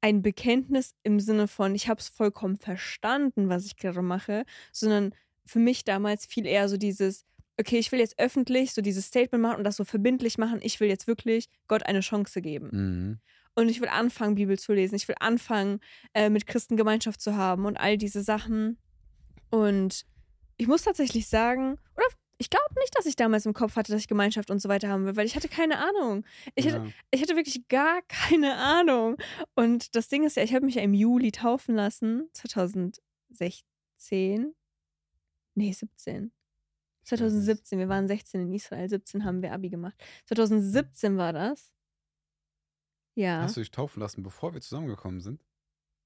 ein 0.00 0.22
Bekenntnis 0.22 0.94
im 1.04 1.20
Sinne 1.20 1.46
von, 1.46 1.74
ich 1.74 1.88
habe 1.88 2.00
es 2.00 2.08
vollkommen 2.08 2.56
verstanden, 2.56 3.48
was 3.48 3.64
ich 3.64 3.76
gerade 3.76 4.02
mache, 4.02 4.44
sondern 4.72 5.14
für 5.46 5.60
mich 5.60 5.84
damals 5.84 6.26
viel 6.26 6.46
eher 6.46 6.68
so 6.68 6.76
dieses, 6.76 7.24
okay, 7.58 7.78
ich 7.78 7.92
will 7.92 8.00
jetzt 8.00 8.18
öffentlich 8.18 8.72
so 8.72 8.82
dieses 8.82 9.06
Statement 9.06 9.42
machen 9.42 9.58
und 9.58 9.64
das 9.64 9.76
so 9.76 9.84
verbindlich 9.84 10.38
machen, 10.38 10.58
ich 10.62 10.80
will 10.80 10.88
jetzt 10.88 11.06
wirklich 11.06 11.48
Gott 11.68 11.84
eine 11.84 12.00
Chance 12.00 12.42
geben. 12.42 12.70
Mhm. 12.72 13.18
Und 13.54 13.68
ich 13.68 13.80
will 13.80 13.88
anfangen, 13.88 14.34
Bibel 14.34 14.58
zu 14.58 14.72
lesen. 14.72 14.94
Ich 14.94 15.08
will 15.08 15.16
anfangen, 15.20 15.80
äh, 16.14 16.30
mit 16.30 16.46
Christen 16.46 16.76
Gemeinschaft 16.76 17.20
zu 17.20 17.36
haben 17.36 17.66
und 17.66 17.76
all 17.76 17.98
diese 17.98 18.22
Sachen. 18.22 18.78
Und 19.50 20.06
ich 20.56 20.66
muss 20.66 20.82
tatsächlich 20.82 21.28
sagen, 21.28 21.78
oder 21.96 22.06
ich 22.38 22.50
glaube 22.50 22.74
nicht, 22.80 22.98
dass 22.98 23.06
ich 23.06 23.14
damals 23.14 23.46
im 23.46 23.52
Kopf 23.52 23.76
hatte, 23.76 23.92
dass 23.92 24.00
ich 24.00 24.08
Gemeinschaft 24.08 24.50
und 24.50 24.60
so 24.60 24.68
weiter 24.68 24.88
haben 24.88 25.06
will, 25.06 25.14
weil 25.16 25.26
ich 25.26 25.36
hatte 25.36 25.48
keine 25.48 25.78
Ahnung. 25.78 26.24
Ich, 26.54 26.66
hatte, 26.66 26.84
ja. 26.84 26.92
ich 27.10 27.22
hatte 27.22 27.36
wirklich 27.36 27.68
gar 27.68 28.02
keine 28.08 28.56
Ahnung. 28.56 29.16
Und 29.54 29.94
das 29.94 30.08
Ding 30.08 30.24
ist 30.24 30.36
ja, 30.36 30.42
ich 30.42 30.54
habe 30.54 30.66
mich 30.66 30.74
ja 30.74 30.82
im 30.82 30.94
Juli 30.94 31.30
taufen 31.30 31.76
lassen, 31.76 32.28
2016. 32.32 34.54
Nee, 35.54 35.72
17. 35.72 36.32
2017, 37.04 37.78
wir 37.78 37.88
waren 37.88 38.08
16 38.08 38.40
in 38.40 38.52
Israel, 38.52 38.88
17 38.88 39.24
haben 39.24 39.42
wir 39.42 39.52
Abi 39.52 39.68
gemacht. 39.68 39.94
2017 40.26 41.16
war 41.16 41.32
das. 41.32 41.71
Ja. 43.14 43.42
Hast 43.42 43.56
du 43.56 43.60
dich 43.60 43.70
taufen 43.70 44.00
lassen, 44.00 44.22
bevor 44.22 44.54
wir 44.54 44.60
zusammengekommen 44.60 45.20
sind? 45.20 45.44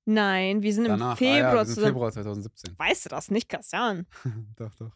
Nein, 0.07 0.63
wir 0.63 0.73
sind 0.73 0.89
Danach, 0.89 1.13
im 1.13 1.17
Februar 1.17 1.49
ah, 1.49 1.53
ja, 1.53 1.59
wir 1.59 1.65
sind. 1.67 1.85
Februar 1.85 2.13
2017. 2.13 2.79
Weißt 2.79 3.05
du 3.05 3.09
das 3.09 3.31
nicht, 3.31 3.49
Christian? 3.49 4.07
doch, 4.57 4.75
doch. 4.77 4.93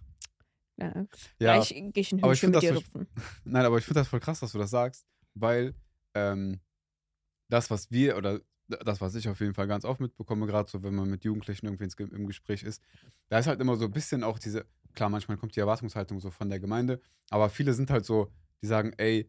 Ja, 0.77 1.07
Ja, 1.39 1.55
gleich 1.57 1.69
gehe 1.69 1.93
ich 1.95 2.15
aber 2.15 2.33
ich 2.33 2.43
mit 2.43 2.63
dir 2.63 2.75
rupfen. 2.75 3.07
Nein, 3.45 3.67
aber 3.67 3.79
ich 3.79 3.85
finde 3.85 4.01
das 4.01 4.09
voll 4.09 4.21
krass, 4.21 4.41
dass 4.41 4.53
du 4.53 4.59
das 4.59 4.71
sagst, 4.71 5.07
weil 5.35 5.75
ähm, 6.15 6.61
das, 7.49 7.71
was 7.71 7.91
wir 7.91 8.17
oder 8.17 8.41
das, 8.69 9.01
was 9.01 9.15
ich 9.17 9.29
auf 9.29 9.41
jeden 9.41 9.53
Fall 9.53 9.67
ganz 9.67 9.85
oft 9.85 10.01
mitbekomme, 10.01 10.47
gerade 10.47 10.71
so, 10.71 10.83
wenn 10.83 10.95
man 10.95 11.11
mit 11.11 11.25
Jugendlichen 11.25 11.67
irgendwie 11.67 11.85
ins, 11.85 11.95
im 11.95 12.27
Gespräch 12.27 12.63
ist, 12.63 12.83
da 13.29 13.39
ist 13.41 13.49
halt 13.49 13.61
immer 13.61 13.77
so 13.77 13.87
ein 13.87 13.91
bisschen 13.91 14.23
auch 14.23 14.39
diese, 14.39 14.65
klar, 14.95 15.09
manchmal 15.09 15.37
kommt 15.37 15.57
die 15.57 15.61
Erwartungshaltung 15.61 16.21
so 16.21 16.31
von 16.31 16.49
der 16.49 16.61
Gemeinde, 16.61 17.01
aber 17.31 17.51
viele 17.51 17.75
sind 17.75 17.91
halt 17.91 18.05
so, 18.05 18.31
die 18.63 18.67
sagen, 18.67 18.93
ey, 18.97 19.29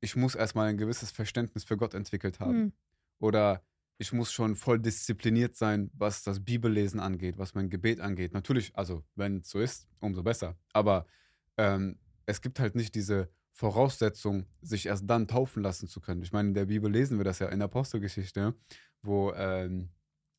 ich 0.00 0.16
muss 0.16 0.34
erstmal 0.34 0.68
ein 0.68 0.78
gewisses 0.78 1.10
Verständnis 1.10 1.64
für 1.64 1.76
Gott 1.76 1.94
entwickelt 1.94 2.40
haben. 2.40 2.52
Hm. 2.52 2.72
Oder 3.18 3.62
ich 3.98 4.12
muss 4.12 4.32
schon 4.32 4.54
voll 4.54 4.78
diszipliniert 4.78 5.56
sein, 5.56 5.90
was 5.92 6.22
das 6.22 6.44
Bibellesen 6.44 7.00
angeht, 7.00 7.36
was 7.36 7.54
mein 7.54 7.68
Gebet 7.68 8.00
angeht. 8.00 8.32
Natürlich, 8.32 8.76
also 8.76 9.04
wenn 9.16 9.38
es 9.38 9.50
so 9.50 9.58
ist, 9.58 9.88
umso 9.98 10.22
besser. 10.22 10.56
Aber 10.72 11.06
ähm, 11.56 11.98
es 12.26 12.40
gibt 12.40 12.60
halt 12.60 12.76
nicht 12.76 12.94
diese 12.94 13.28
Voraussetzung, 13.52 14.46
sich 14.62 14.86
erst 14.86 15.10
dann 15.10 15.26
taufen 15.26 15.64
lassen 15.64 15.88
zu 15.88 16.00
können. 16.00 16.22
Ich 16.22 16.32
meine, 16.32 16.48
in 16.48 16.54
der 16.54 16.66
Bibel 16.66 16.90
lesen 16.90 17.18
wir 17.18 17.24
das 17.24 17.40
ja 17.40 17.48
in 17.48 17.58
der 17.58 17.66
Apostelgeschichte, 17.66 18.54
wo 19.02 19.32
ähm, 19.32 19.88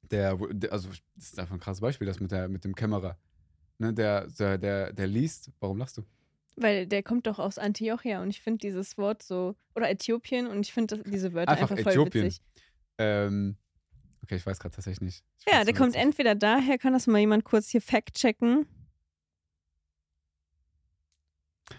der, 0.03 0.39
also 0.71 0.89
das 1.15 1.25
ist 1.25 1.39
einfach 1.39 1.55
ein 1.55 1.59
krasses 1.59 1.81
Beispiel, 1.81 2.07
das 2.07 2.21
mit, 2.21 2.31
der, 2.31 2.47
mit 2.47 2.63
dem 2.63 2.75
Kämmerer. 2.75 3.19
Ne, 3.77 3.93
der, 3.93 4.27
der, 4.27 4.57
der, 4.57 4.93
der 4.93 5.07
liest, 5.07 5.51
warum 5.59 5.77
lachst 5.77 5.97
du? 5.97 6.05
Weil 6.61 6.87
der 6.87 7.03
kommt 7.03 7.25
doch 7.27 7.39
aus 7.39 7.57
Antiochia 7.57 8.21
und 8.21 8.29
ich 8.29 8.41
finde 8.41 8.59
dieses 8.59 8.97
Wort 8.97 9.23
so, 9.23 9.55
oder 9.75 9.89
Äthiopien 9.89 10.47
und 10.47 10.65
ich 10.65 10.73
finde 10.73 11.01
diese 11.03 11.33
Wörter 11.33 11.51
Einfach 11.51 11.71
einfach, 11.71 11.93
voll 11.93 12.05
witzig. 12.05 12.41
Ähm, 12.97 13.57
okay, 14.23 14.35
ich 14.35 14.45
weiß 14.45 14.59
gerade 14.59 14.75
tatsächlich 14.75 15.01
nicht. 15.01 15.23
Ich 15.39 15.51
Ja, 15.51 15.63
der 15.63 15.73
so 15.73 15.79
kommt 15.79 15.93
witzig. 15.93 16.01
entweder 16.01 16.35
daher, 16.35 16.77
kann 16.77 16.93
das 16.93 17.07
mal 17.07 17.19
jemand 17.19 17.45
kurz 17.45 17.69
hier 17.69 17.81
fact-checken? 17.81 18.65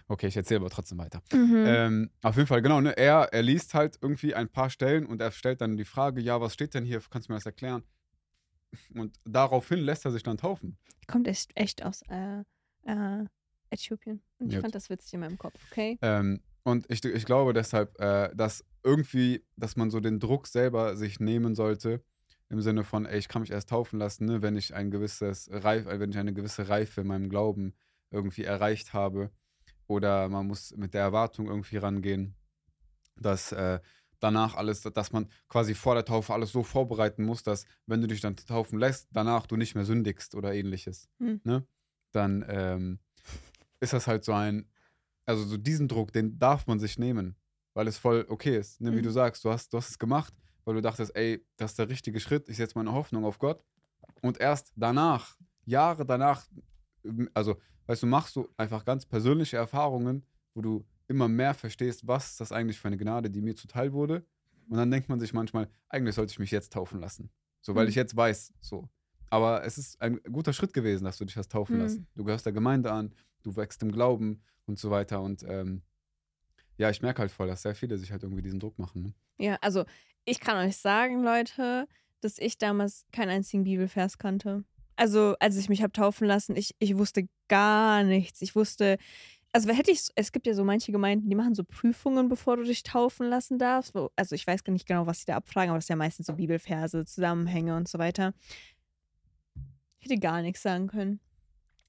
Okay, 0.09 0.29
ich 0.29 0.37
erzähle 0.37 0.61
aber 0.61 0.71
trotzdem 0.71 0.99
weiter. 0.99 1.21
Mhm. 1.33 1.65
Ähm, 1.67 2.11
auf 2.23 2.37
jeden 2.37 2.47
Fall, 2.47 2.63
genau. 2.63 2.81
Ne? 2.81 2.97
Er, 2.97 3.29
er 3.33 3.43
liest 3.43 3.75
halt 3.75 3.99
irgendwie 4.01 4.35
ein 4.35 4.49
paar 4.49 4.71
Stellen 4.71 5.05
und 5.07 5.21
er 5.21 5.31
stellt 5.31 5.61
dann 5.61 5.77
die 5.77 5.85
Frage, 5.85 6.21
ja, 6.21 6.41
was 6.41 6.55
steht 6.55 6.75
denn 6.75 6.85
hier? 6.85 7.01
Kannst 7.11 7.29
du 7.29 7.33
mir 7.33 7.39
das 7.39 7.47
erklären? 7.47 7.83
Und 8.95 9.19
daraufhin 9.25 9.81
lässt 9.81 10.05
er 10.05 10.13
sich 10.13 10.23
dann 10.23 10.37
taufen. 10.37 10.79
kommt 11.07 11.27
echt, 11.27 11.51
echt 11.57 11.85
aus 11.85 12.03
äh, 12.09 12.45
äh, 12.85 13.25
Äthiopien. 13.71 14.23
Und 14.39 14.49
ich 14.49 14.55
Gut. 14.55 14.63
fand 14.63 14.75
das 14.75 14.91
witzig 14.91 15.15
in 15.15 15.21
meinem 15.21 15.39
Kopf, 15.39 15.55
okay? 15.71 15.99
Ähm, 16.03 16.41
und 16.63 16.87
ich, 16.91 17.05
ich 17.05 17.25
glaube 17.25 17.53
deshalb, 17.53 17.99
äh, 18.01 18.35
dass 18.35 18.65
irgendwie, 18.83 19.45
dass 19.57 19.77
man 19.77 19.91
so 19.91 20.01
den 20.01 20.21
Druck 20.21 20.47
selber 20.47 20.97
sich 20.97 21.21
nehmen 21.21 21.55
sollte, 21.55 22.03
im 22.49 22.61
Sinne 22.61 22.85
von, 22.85 23.07
ey, 23.07 23.19
ich 23.19 23.29
kann 23.29 23.43
mich 23.43 23.51
erst 23.51 23.71
taufen 23.71 23.99
lassen, 23.99 24.27
ne, 24.27 24.43
wenn 24.43 24.57
ich 24.57 24.75
ein 24.75 24.91
gewisses 24.91 25.49
Reif, 25.53 25.87
äh, 25.87 26.01
wenn 26.01 26.11
ich 26.11 26.19
eine 26.19 26.35
gewisse 26.35 26.69
Reife 26.69 27.03
in 27.03 27.07
meinem 27.07 27.29
Glauben 27.29 27.75
irgendwie 28.11 28.45
erreicht 28.45 28.93
habe. 28.93 29.31
Oder 29.87 30.29
man 30.29 30.47
muss 30.47 30.77
mit 30.77 30.95
der 30.95 31.03
Erwartung 31.03 31.47
irgendwie 31.47 31.77
rangehen, 31.77 32.35
dass 33.17 33.53
äh, 33.53 33.81
danach 34.21 34.55
alles, 34.55 34.83
dass 34.83 35.13
man 35.13 35.29
quasi 35.49 35.75
vor 35.75 35.95
der 35.95 36.05
Taufe 36.05 36.33
alles 36.33 36.53
so 36.53 36.63
vorbereiten 36.63 37.25
muss, 37.25 37.43
dass 37.43 37.65
wenn 37.87 38.01
du 38.01 38.07
dich 38.07 38.21
dann 38.21 38.37
taufen 38.37 38.79
lässt, 38.79 39.09
danach 39.13 39.47
du 39.47 39.57
nicht 39.57 39.75
mehr 39.75 39.85
sündigst 39.85 40.35
oder 40.35 40.55
ähnliches. 40.55 41.09
Hm. 41.19 41.41
Ne? 41.45 41.67
Dann 42.13 42.45
ähm, 42.49 42.99
ist 43.81 43.93
das 43.93 44.07
halt 44.07 44.25
so 44.25 44.33
ein, 44.33 44.69
also 45.27 45.45
so 45.45 45.57
diesen 45.57 45.89
Druck, 45.89 46.13
den 46.13 46.39
darf 46.39 46.67
man 46.67 46.79
sich 46.79 46.99
nehmen, 46.99 47.37
weil 47.75 47.87
es 47.89 47.99
voll 47.99 48.27
okay 48.29 48.57
ist. 48.59 48.81
Ne? 48.81 48.93
Wie 48.93 48.97
Mhm. 48.99 49.03
du 49.05 49.11
sagst, 49.11 49.45
du 49.45 49.51
hast, 49.51 49.73
du 49.73 49.79
hast 49.79 49.91
es 49.91 49.99
gemacht, 49.99 50.35
weil 50.65 50.75
du 50.75 50.83
dachtest, 50.83 51.15
ey, 51.17 51.45
das 51.57 51.73
ist 51.73 51.79
der 51.79 51.89
richtige 51.89 52.21
Schritt, 52.21 52.49
ich 52.49 52.57
setze 52.57 52.77
meine 52.77 52.93
Hoffnung 52.93 53.25
auf 53.25 53.39
Gott. 53.39 53.65
Und 54.23 54.39
erst 54.41 54.73
danach, 54.77 55.37
Jahre 55.65 56.05
danach, 56.05 56.47
also, 57.35 57.57
weißt 57.87 58.03
du, 58.03 58.07
machst 58.07 58.37
du 58.37 58.49
einfach 58.57 58.85
ganz 58.85 59.07
persönliche 59.07 59.57
Erfahrungen, 59.57 60.25
wo 60.55 60.61
du 60.61 60.85
immer 61.09 61.29
mehr 61.29 61.55
verstehst, 61.55 62.07
was 62.07 62.33
ist 62.33 62.41
das 62.41 62.53
eigentlich 62.53 62.79
für 62.79 62.89
eine 62.89 62.97
Gnade, 62.97 63.31
die 63.31 63.41
mir 63.41 63.55
zuteil 63.57 63.93
wurde. 63.93 64.25
Und 64.69 64.77
dann 64.77 64.91
denkt 64.91 65.09
man 65.09 65.19
sich 65.19 65.33
manchmal, 65.33 65.69
eigentlich 65.89 66.15
sollte 66.15 66.31
ich 66.33 66.39
mich 66.39 66.51
jetzt 66.51 66.73
taufen 66.73 67.01
lassen. 67.01 67.31
So, 67.63 67.75
weil 67.75 67.85
Mhm. 67.87 67.91
ich 67.91 67.95
jetzt 67.97 68.17
weiß, 68.17 68.53
so. 68.61 68.89
Aber 69.31 69.65
es 69.65 69.79
ist 69.79 70.01
ein 70.01 70.21
guter 70.31 70.53
Schritt 70.53 70.73
gewesen, 70.73 71.05
dass 71.05 71.19
du 71.19 71.25
dich 71.25 71.37
hast 71.37 71.51
taufen 71.51 71.77
Mhm. 71.77 71.83
lassen. 71.83 72.07
Du 72.15 72.25
gehörst 72.25 72.47
der 72.47 72.53
Gemeinde 72.53 72.93
an, 72.93 73.13
du 73.43 73.57
wächst 73.57 73.83
im 73.83 73.93
Glauben 73.93 74.43
und 74.67 74.79
so 74.79 74.91
weiter. 74.91 75.23
Und 75.23 75.43
ähm, 75.43 75.83
ja, 76.77 76.91
ich 76.91 77.03
merke 77.03 77.21
halt 77.21 77.31
voll, 77.31 77.47
dass 77.47 77.63
sehr 77.63 77.75
viele 77.75 77.99
sich 77.99 78.13
halt 78.13 78.23
irgendwie 78.23 78.43
diesen 78.43 78.61
Druck 78.61 78.79
machen. 78.79 79.03
Ne? 79.03 79.15
Ja, 79.39 79.59
also 79.61 79.85
ich 80.25 80.41
kann 80.41 80.57
euch 80.57 80.77
sagen, 80.77 81.23
Leute, 81.23 81.89
dass 82.21 82.39
ich 82.39 82.59
damals 82.59 83.07
keinen 83.13 83.31
einzigen 83.31 83.65
Bibelvers 83.65 84.19
kannte. 84.19 84.65
Also, 84.97 85.35
als 85.41 85.57
ich 85.57 85.71
mich 85.71 85.83
habe 85.83 85.93
taufen 85.93 86.27
lassen, 86.27 86.57
ich, 86.57 86.75
ich 86.79 86.99
wusste 86.99 87.27
gar 87.49 88.03
nichts. 88.03 88.43
Ich 88.43 88.55
wusste, 88.55 88.99
also 89.53 89.71
hätte 89.71 89.91
ich, 89.91 90.09
es 90.15 90.31
gibt 90.31 90.47
ja 90.47 90.55
so 90.55 90.63
manche 90.63 90.93
Gemeinden, 90.93 91.29
die 91.29 91.35
machen 91.35 91.55
so 91.55 91.65
Prüfungen, 91.65 92.29
bevor 92.29 92.57
du 92.57 92.65
dich 92.65 92.83
taufen 92.83 93.29
lassen 93.29 93.59
darfst. 93.59 93.95
Also 94.15 94.35
ich 94.35 94.47
weiß 94.47 94.63
gar 94.63 94.73
nicht 94.73 94.87
genau, 94.87 95.07
was 95.07 95.21
sie 95.21 95.27
da 95.27 95.37
abfragen, 95.37 95.71
aber 95.71 95.79
das 95.79 95.87
ist 95.87 95.91
ja 95.91 95.97
meistens 95.97 96.27
so 96.27 96.35
Bibelverse, 96.35 97.05
Zusammenhänge 97.05 97.77
und 97.77 97.89
so 97.89 97.99
weiter. 97.99 98.35
Ich 99.99 100.07
hätte 100.11 100.21
gar 100.21 100.43
nichts 100.43 100.63
sagen 100.63 100.87
können. 100.87 101.21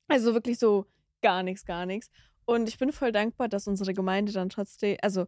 Also 0.08 0.34
wirklich 0.34 0.58
so 0.58 0.86
gar 1.22 1.44
nichts, 1.44 1.66
gar 1.66 1.86
nichts. 1.86 2.10
Und 2.46 2.68
ich 2.68 2.78
bin 2.78 2.92
voll 2.92 3.12
dankbar, 3.12 3.48
dass 3.48 3.68
unsere 3.68 3.94
Gemeinde 3.94 4.32
dann 4.32 4.50
trotzdem, 4.50 4.98
also 5.02 5.26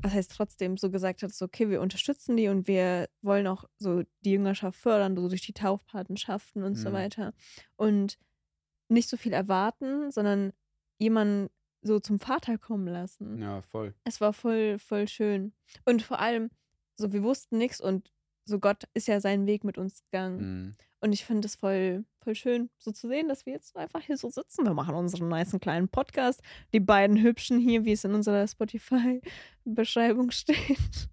was 0.00 0.12
heißt 0.12 0.32
trotzdem, 0.32 0.76
so 0.76 0.90
gesagt 0.90 1.22
hat, 1.22 1.32
so, 1.32 1.46
okay, 1.46 1.70
wir 1.70 1.80
unterstützen 1.80 2.36
die 2.36 2.48
und 2.48 2.68
wir 2.68 3.08
wollen 3.22 3.46
auch 3.46 3.64
so 3.78 4.02
die 4.24 4.32
Jüngerschaft 4.32 4.78
fördern, 4.78 5.16
so 5.16 5.28
durch 5.28 5.40
die 5.42 5.54
Taufpatenschaften 5.54 6.62
und 6.62 6.74
so 6.76 6.90
Mhm. 6.90 6.94
weiter. 6.94 7.34
Und 7.76 8.18
nicht 8.88 9.08
so 9.08 9.16
viel 9.16 9.32
erwarten, 9.32 10.10
sondern 10.10 10.52
jemanden 10.98 11.48
so 11.82 11.98
zum 11.98 12.18
Vater 12.18 12.58
kommen 12.58 12.86
lassen. 12.86 13.40
Ja, 13.40 13.62
voll. 13.62 13.94
Es 14.04 14.20
war 14.20 14.32
voll, 14.32 14.78
voll 14.78 15.08
schön. 15.08 15.54
Und 15.84 16.02
vor 16.02 16.20
allem, 16.20 16.50
so, 16.96 17.12
wir 17.12 17.22
wussten 17.22 17.58
nichts 17.58 17.80
und 17.80 18.12
so 18.46 18.58
Gott 18.58 18.84
ist 18.94 19.08
ja 19.08 19.20
seinen 19.20 19.46
Weg 19.46 19.64
mit 19.64 19.76
uns 19.76 20.02
gegangen. 20.04 20.38
Mhm. 20.38 20.76
Und 21.00 21.12
ich 21.12 21.24
finde 21.24 21.46
es 21.46 21.56
voll, 21.56 22.04
voll 22.22 22.34
schön, 22.34 22.70
so 22.78 22.90
zu 22.90 23.06
sehen, 23.08 23.28
dass 23.28 23.44
wir 23.44 23.52
jetzt 23.52 23.76
einfach 23.76 24.00
hier 24.00 24.16
so 24.16 24.30
sitzen. 24.30 24.64
Wir 24.64 24.72
machen 24.74 24.94
unseren 24.94 25.28
nice 25.28 25.54
kleinen 25.60 25.88
Podcast. 25.88 26.40
Die 26.72 26.80
beiden 26.80 27.22
Hübschen 27.22 27.58
hier, 27.58 27.84
wie 27.84 27.92
es 27.92 28.04
in 28.04 28.14
unserer 28.14 28.46
Spotify-Beschreibung 28.48 30.30
steht. 30.32 31.10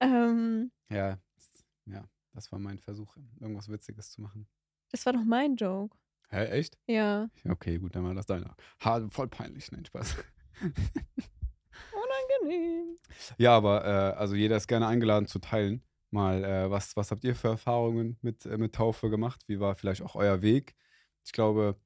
ähm, 0.00 0.72
Ja, 0.90 1.18
das- 1.36 1.64
ja, 1.86 2.04
das 2.32 2.50
war 2.52 2.58
mein 2.58 2.78
Versuch, 2.78 3.16
irgendwas 3.40 3.68
Witziges 3.68 4.10
zu 4.10 4.20
machen. 4.20 4.48
das 4.90 5.06
war 5.06 5.12
doch 5.12 5.24
mein 5.24 5.54
Joke. 5.56 5.96
Hä, 6.30 6.46
echt? 6.46 6.78
Ja. 6.86 7.28
Okay, 7.48 7.78
gut, 7.78 7.94
dann 7.94 8.04
war 8.04 8.14
das 8.14 8.26
deiner. 8.26 8.56
Ha, 8.84 9.06
voll 9.10 9.28
peinlich, 9.28 9.70
nein, 9.70 9.84
Spaß. 9.84 10.16
Unangenehm. 11.92 12.96
Ja, 13.38 13.56
aber 13.56 13.84
äh, 13.84 14.16
also 14.18 14.34
jeder 14.34 14.56
ist 14.56 14.66
gerne 14.66 14.86
eingeladen 14.86 15.26
zu 15.26 15.38
teilen. 15.38 15.82
Mal, 16.12 16.44
äh, 16.44 16.70
was, 16.70 16.96
was 16.96 17.10
habt 17.10 17.24
ihr 17.24 17.34
für 17.34 17.48
Erfahrungen 17.48 18.18
mit, 18.22 18.46
äh, 18.46 18.58
mit 18.58 18.74
Taufe 18.74 19.10
gemacht? 19.10 19.42
Wie 19.48 19.60
war 19.60 19.74
vielleicht 19.76 20.02
auch 20.02 20.14
euer 20.14 20.42
Weg? 20.42 20.74
Ich 21.24 21.32
glaube, 21.32 21.76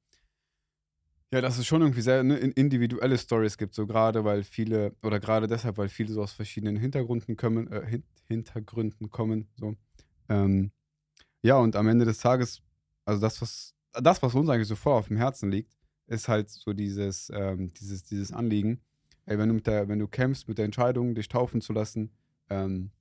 ja, 1.31 1.41
dass 1.41 1.57
es 1.57 1.67
schon 1.67 1.81
irgendwie 1.81 2.01
sehr 2.01 2.23
ne, 2.23 2.37
in- 2.37 2.51
individuelle 2.53 3.17
Stories 3.17 3.57
gibt, 3.57 3.73
so 3.75 3.85
gerade 3.85 4.23
weil 4.23 4.43
viele, 4.43 4.95
oder 5.03 5.19
gerade 5.19 5.47
deshalb, 5.47 5.77
weil 5.77 5.89
viele 5.89 6.13
so 6.13 6.21
aus 6.21 6.31
verschiedenen 6.33 6.77
Hintergründen 6.77 7.35
kommen, 7.35 7.71
äh, 7.71 7.85
hin, 7.85 8.03
Hintergründen 8.27 9.09
kommen. 9.09 9.47
So. 9.57 9.75
Ähm, 10.29 10.71
ja, 11.43 11.57
und 11.57 11.75
am 11.75 11.87
Ende 11.87 12.05
des 12.05 12.19
Tages, 12.19 12.61
also 13.05 13.21
das, 13.21 13.41
was, 13.41 13.75
das, 13.93 14.21
was 14.23 14.35
uns 14.35 14.49
eigentlich 14.49 14.67
so 14.67 14.75
voll 14.75 14.93
auf 14.93 15.07
dem 15.09 15.17
Herzen 15.17 15.51
liegt, 15.51 15.73
ist 16.07 16.27
halt 16.29 16.49
so 16.49 16.73
dieses, 16.73 17.31
ähm, 17.33 17.73
dieses, 17.73 18.03
dieses 18.03 18.31
Anliegen, 18.33 18.81
ey, 19.25 19.37
wenn 19.37 19.49
du, 19.49 19.55
mit 19.55 19.67
der, 19.67 19.89
wenn 19.89 19.99
du 19.99 20.07
kämpfst 20.07 20.47
mit 20.47 20.57
der 20.57 20.65
Entscheidung, 20.65 21.15
dich 21.15 21.27
taufen 21.29 21.61
zu 21.61 21.73
lassen, 21.73 22.11
ähm, 22.49 22.91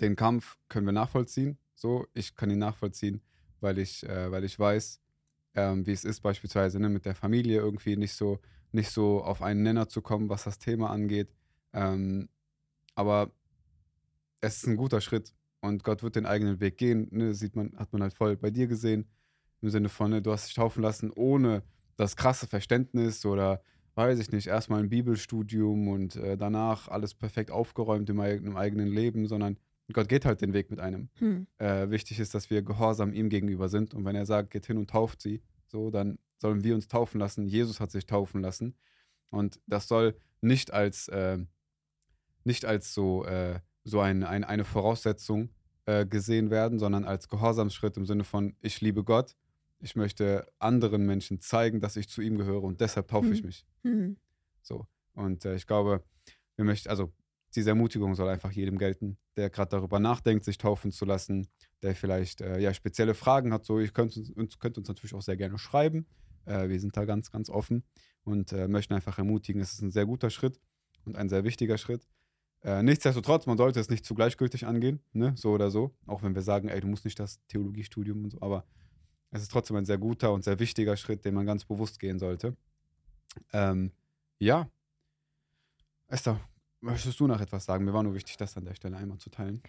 den 0.00 0.16
Kampf 0.16 0.58
können 0.68 0.86
wir 0.86 0.92
nachvollziehen. 0.92 1.58
So, 1.74 2.06
ich 2.14 2.34
kann 2.36 2.50
ihn 2.50 2.58
nachvollziehen, 2.58 3.22
weil 3.60 3.78
ich, 3.78 4.04
äh, 4.08 4.30
weil 4.30 4.44
ich 4.44 4.58
weiß, 4.58 5.00
ähm, 5.54 5.86
wie 5.86 5.92
es 5.92 6.04
ist, 6.04 6.20
beispielsweise 6.20 6.80
ne, 6.80 6.88
mit 6.88 7.04
der 7.06 7.14
Familie 7.14 7.58
irgendwie 7.60 7.96
nicht 7.96 8.14
so, 8.14 8.40
nicht 8.72 8.90
so 8.90 9.22
auf 9.22 9.42
einen 9.42 9.62
Nenner 9.62 9.88
zu 9.88 10.02
kommen, 10.02 10.28
was 10.28 10.44
das 10.44 10.58
Thema 10.58 10.90
angeht. 10.90 11.34
Ähm, 11.72 12.28
aber 12.94 13.32
es 14.40 14.58
ist 14.58 14.66
ein 14.66 14.76
guter 14.76 15.00
Schritt 15.00 15.34
und 15.60 15.82
Gott 15.84 16.02
wird 16.02 16.16
den 16.16 16.26
eigenen 16.26 16.60
Weg 16.60 16.78
gehen. 16.78 17.08
Ne, 17.10 17.34
sieht 17.34 17.56
man, 17.56 17.72
hat 17.76 17.92
man 17.92 18.02
halt 18.02 18.14
voll 18.14 18.36
bei 18.36 18.50
dir 18.50 18.66
gesehen. 18.66 19.08
Im 19.62 19.70
Sinne 19.70 19.88
von, 19.88 20.10
ne, 20.10 20.22
du 20.22 20.32
hast 20.32 20.46
dich 20.48 20.54
taufen 20.54 20.82
lassen, 20.82 21.10
ohne 21.10 21.62
das 21.96 22.16
krasse 22.16 22.46
Verständnis 22.46 23.24
oder 23.24 23.62
weiß 23.94 24.18
ich 24.18 24.30
nicht, 24.30 24.46
erstmal 24.46 24.80
ein 24.80 24.90
Bibelstudium 24.90 25.88
und 25.88 26.16
äh, 26.16 26.36
danach 26.36 26.88
alles 26.88 27.14
perfekt 27.14 27.50
aufgeräumt 27.50 28.10
im, 28.10 28.20
eig- 28.20 28.44
im 28.44 28.56
eigenen 28.56 28.88
Leben, 28.88 29.26
sondern 29.26 29.56
Gott 29.92 30.08
geht 30.08 30.24
halt 30.24 30.40
den 30.40 30.52
Weg 30.52 30.70
mit 30.70 30.80
einem. 30.80 31.08
Hm. 31.14 31.46
Äh, 31.58 31.90
wichtig 31.90 32.18
ist, 32.18 32.34
dass 32.34 32.50
wir 32.50 32.62
gehorsam 32.62 33.12
ihm 33.12 33.28
gegenüber 33.28 33.68
sind. 33.68 33.94
Und 33.94 34.04
wenn 34.04 34.16
er 34.16 34.26
sagt, 34.26 34.50
geht 34.50 34.66
hin 34.66 34.78
und 34.78 34.90
tauft 34.90 35.22
sie, 35.22 35.42
so, 35.66 35.90
dann 35.90 36.18
sollen 36.38 36.64
wir 36.64 36.74
uns 36.74 36.88
taufen 36.88 37.20
lassen. 37.20 37.46
Jesus 37.46 37.80
hat 37.80 37.90
sich 37.90 38.06
taufen 38.06 38.40
lassen. 38.40 38.74
Und 39.30 39.60
das 39.66 39.88
soll 39.88 40.16
nicht 40.40 40.72
als, 40.72 41.08
äh, 41.08 41.38
nicht 42.44 42.64
als 42.64 42.94
so, 42.94 43.24
äh, 43.24 43.60
so 43.84 44.00
ein, 44.00 44.24
ein, 44.24 44.44
eine 44.44 44.64
Voraussetzung 44.64 45.50
äh, 45.86 46.04
gesehen 46.04 46.50
werden, 46.50 46.78
sondern 46.78 47.04
als 47.04 47.28
Gehorsamsschritt 47.28 47.96
im 47.96 48.06
Sinne 48.06 48.24
von, 48.24 48.56
ich 48.60 48.80
liebe 48.80 49.04
Gott, 49.04 49.36
ich 49.78 49.94
möchte 49.94 50.46
anderen 50.58 51.06
Menschen 51.06 51.40
zeigen, 51.40 51.80
dass 51.80 51.96
ich 51.96 52.08
zu 52.08 52.22
ihm 52.22 52.38
gehöre 52.38 52.62
und 52.64 52.80
deshalb 52.80 53.08
taufe 53.08 53.28
ich 53.28 53.40
Hm. 53.40 53.46
mich. 53.46 53.66
Hm. 53.82 54.16
So. 54.62 54.86
Und 55.14 55.44
äh, 55.44 55.54
ich 55.54 55.66
glaube, 55.66 56.02
wir 56.56 56.64
möchten, 56.64 56.88
also 56.88 57.12
diese 57.54 57.70
Ermutigung 57.70 58.14
soll 58.14 58.28
einfach 58.28 58.50
jedem 58.50 58.78
gelten, 58.78 59.16
der 59.36 59.50
gerade 59.50 59.70
darüber 59.70 60.00
nachdenkt, 60.00 60.44
sich 60.44 60.58
taufen 60.58 60.92
zu 60.92 61.04
lassen, 61.04 61.48
der 61.82 61.94
vielleicht 61.94 62.40
äh, 62.40 62.58
ja, 62.58 62.72
spezielle 62.72 63.14
Fragen 63.14 63.52
hat. 63.52 63.64
So, 63.64 63.78
ihr 63.78 63.88
könnt 63.88 64.16
uns, 64.36 64.58
könnt 64.58 64.78
uns 64.78 64.88
natürlich 64.88 65.14
auch 65.14 65.22
sehr 65.22 65.36
gerne 65.36 65.58
schreiben. 65.58 66.06
Äh, 66.46 66.68
wir 66.68 66.80
sind 66.80 66.96
da 66.96 67.04
ganz, 67.04 67.30
ganz 67.30 67.50
offen 67.50 67.84
und 68.24 68.52
äh, 68.52 68.68
möchten 68.68 68.94
einfach 68.94 69.18
ermutigen. 69.18 69.60
Es 69.60 69.72
ist 69.74 69.82
ein 69.82 69.90
sehr 69.90 70.06
guter 70.06 70.30
Schritt 70.30 70.60
und 71.04 71.16
ein 71.16 71.28
sehr 71.28 71.44
wichtiger 71.44 71.78
Schritt. 71.78 72.06
Äh, 72.62 72.82
nichtsdestotrotz, 72.82 73.46
man 73.46 73.58
sollte 73.58 73.78
es 73.78 73.90
nicht 73.90 74.04
zu 74.04 74.14
gleichgültig 74.14 74.66
angehen, 74.66 75.00
ne? 75.12 75.34
so 75.36 75.52
oder 75.52 75.70
so. 75.70 75.94
Auch 76.06 76.22
wenn 76.22 76.34
wir 76.34 76.42
sagen, 76.42 76.68
ey, 76.68 76.80
du 76.80 76.88
musst 76.88 77.04
nicht 77.04 77.18
das 77.18 77.40
Theologiestudium 77.48 78.24
und 78.24 78.30
so, 78.30 78.38
aber 78.40 78.64
es 79.30 79.42
ist 79.42 79.52
trotzdem 79.52 79.76
ein 79.76 79.84
sehr 79.84 79.98
guter 79.98 80.32
und 80.32 80.44
sehr 80.44 80.58
wichtiger 80.58 80.96
Schritt, 80.96 81.24
den 81.24 81.34
man 81.34 81.46
ganz 81.46 81.64
bewusst 81.64 82.00
gehen 82.00 82.18
sollte. 82.18 82.56
Ähm, 83.52 83.92
ja. 84.38 84.68
Esther, 86.08 86.40
möchtest 86.86 87.20
du 87.20 87.26
noch 87.26 87.40
etwas 87.40 87.64
sagen? 87.64 87.84
Mir 87.84 87.92
war 87.92 88.02
nur 88.02 88.14
wichtig, 88.14 88.36
das 88.36 88.56
an 88.56 88.64
der 88.64 88.74
Stelle 88.74 88.96
einmal 88.96 89.18
zu 89.18 89.30
teilen. 89.30 89.62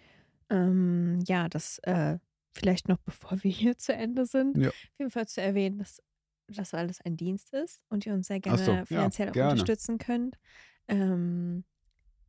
Ähm, 0.50 1.20
ja, 1.26 1.48
das 1.48 1.78
äh, 1.80 2.18
vielleicht 2.52 2.88
noch 2.88 2.98
bevor 3.04 3.42
wir 3.42 3.50
hier 3.50 3.76
zu 3.76 3.92
Ende 3.94 4.24
sind, 4.26 4.56
Ja. 4.56 4.68
auf 4.70 4.74
jeden 4.98 5.10
Fall 5.10 5.26
zu 5.28 5.40
erwähnen, 5.42 5.78
dass 5.78 6.00
das 6.48 6.72
alles 6.72 7.00
ein 7.02 7.16
Dienst 7.16 7.52
ist 7.52 7.84
und 7.90 8.06
ihr 8.06 8.14
uns 8.14 8.28
sehr 8.28 8.40
gerne 8.40 8.58
so, 8.64 8.72
ja, 8.72 8.84
finanziell 8.86 9.28
auch 9.28 9.32
gerne. 9.32 9.52
unterstützen 9.52 9.98
könnt. 9.98 10.36
Ähm, 10.88 11.64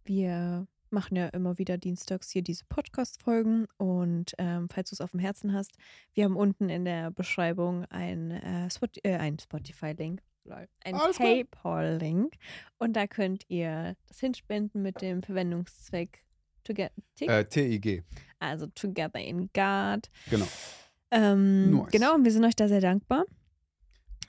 wir 0.03 0.67
machen 0.89 1.15
ja 1.15 1.27
immer 1.27 1.57
wieder 1.57 1.77
dienstags 1.77 2.29
hier 2.31 2.41
diese 2.41 2.65
Podcast-Folgen 2.67 3.67
und 3.77 4.33
ähm, 4.37 4.67
falls 4.69 4.89
du 4.89 4.95
es 4.95 5.01
auf 5.01 5.11
dem 5.11 5.19
Herzen 5.19 5.53
hast, 5.53 5.71
wir 6.13 6.25
haben 6.25 6.35
unten 6.35 6.67
in 6.67 6.83
der 6.83 7.11
Beschreibung 7.11 7.85
ein, 7.85 8.31
äh, 8.31 8.69
Spot 8.71 8.87
äh, 9.03 9.15
ein 9.17 9.37
Spotify-Link, 9.39 10.21
ein. 10.49 10.67
PayPal-Link 11.13 12.33
und 12.77 12.93
da 12.93 13.07
könnt 13.07 13.45
ihr 13.49 13.95
das 14.07 14.19
hinspenden 14.19 14.81
mit 14.81 15.01
dem 15.01 15.21
Verwendungszweck 15.23 16.23
Together, 16.63 16.91
Äh, 17.21 17.45
TIG, 17.45 18.03
also 18.39 18.67
Together 18.67 19.19
in 19.19 19.49
God. 19.53 20.09
genau. 20.29 20.47
Ähm, 21.11 21.71
Nice. 21.71 21.91
Genau, 21.91 22.15
und 22.15 22.23
wir 22.23 22.31
sind 22.31 22.45
euch 22.45 22.55
da 22.55 22.67
sehr 22.67 22.81
dankbar, 22.81 23.25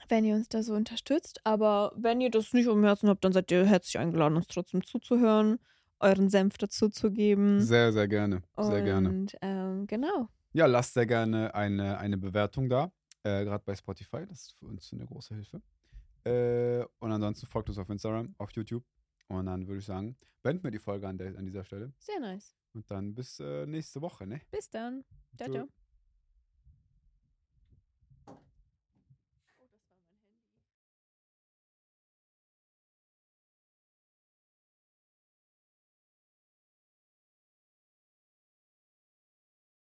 wenn 0.09 0.25
ihr 0.25 0.35
uns 0.35 0.49
da 0.49 0.63
so 0.63 0.73
unterstützt. 0.73 1.39
Aber 1.43 1.93
wenn 1.95 2.21
ihr 2.21 2.31
das 2.31 2.53
nicht 2.53 2.67
um 2.67 2.83
Herzen 2.83 3.09
habt, 3.09 3.23
dann 3.23 3.33
seid 3.33 3.51
ihr 3.51 3.65
herzlich 3.65 3.99
eingeladen, 3.99 4.35
uns 4.35 4.47
trotzdem 4.47 4.83
zuzuhören, 4.83 5.59
euren 5.99 6.29
Senf 6.29 6.57
dazu 6.57 6.89
zu 6.89 7.11
geben. 7.11 7.61
Sehr, 7.61 7.93
sehr 7.93 8.07
gerne. 8.07 8.41
Sehr 8.57 8.79
und, 8.79 8.83
gerne. 8.83 9.25
Ähm, 9.41 9.87
genau. 9.87 10.27
Ja, 10.53 10.65
lasst 10.65 10.95
sehr 10.95 11.05
gerne 11.05 11.53
eine, 11.53 11.97
eine 11.99 12.17
Bewertung 12.17 12.67
da. 12.67 12.91
Äh, 13.23 13.45
Gerade 13.45 13.63
bei 13.63 13.75
Spotify. 13.75 14.25
Das 14.27 14.41
ist 14.47 14.55
für 14.57 14.65
uns 14.65 14.91
eine 14.91 15.05
große 15.05 15.35
Hilfe. 15.35 15.61
Äh, 16.23 16.85
und 16.99 17.11
ansonsten 17.11 17.47
folgt 17.47 17.69
uns 17.69 17.77
auf 17.77 17.89
Instagram, 17.89 18.35
auf 18.37 18.51
YouTube. 18.51 18.83
Und 19.27 19.45
dann 19.45 19.67
würde 19.67 19.79
ich 19.79 19.85
sagen, 19.85 20.17
beenden 20.41 20.63
wir 20.63 20.71
die 20.71 20.79
Folge 20.79 21.07
an, 21.07 21.17
der, 21.17 21.37
an 21.37 21.45
dieser 21.45 21.63
Stelle. 21.63 21.93
Sehr 21.99 22.19
nice. 22.19 22.55
Und 22.73 22.89
dann 22.89 23.13
bis 23.13 23.39
äh, 23.39 23.65
nächste 23.65 24.01
Woche, 24.01 24.27
ne? 24.27 24.41
Bis 24.51 24.69
dann. 24.69 25.03
Ciao, 25.35 25.47
Tschö. 25.47 25.53
ciao. 25.53 25.80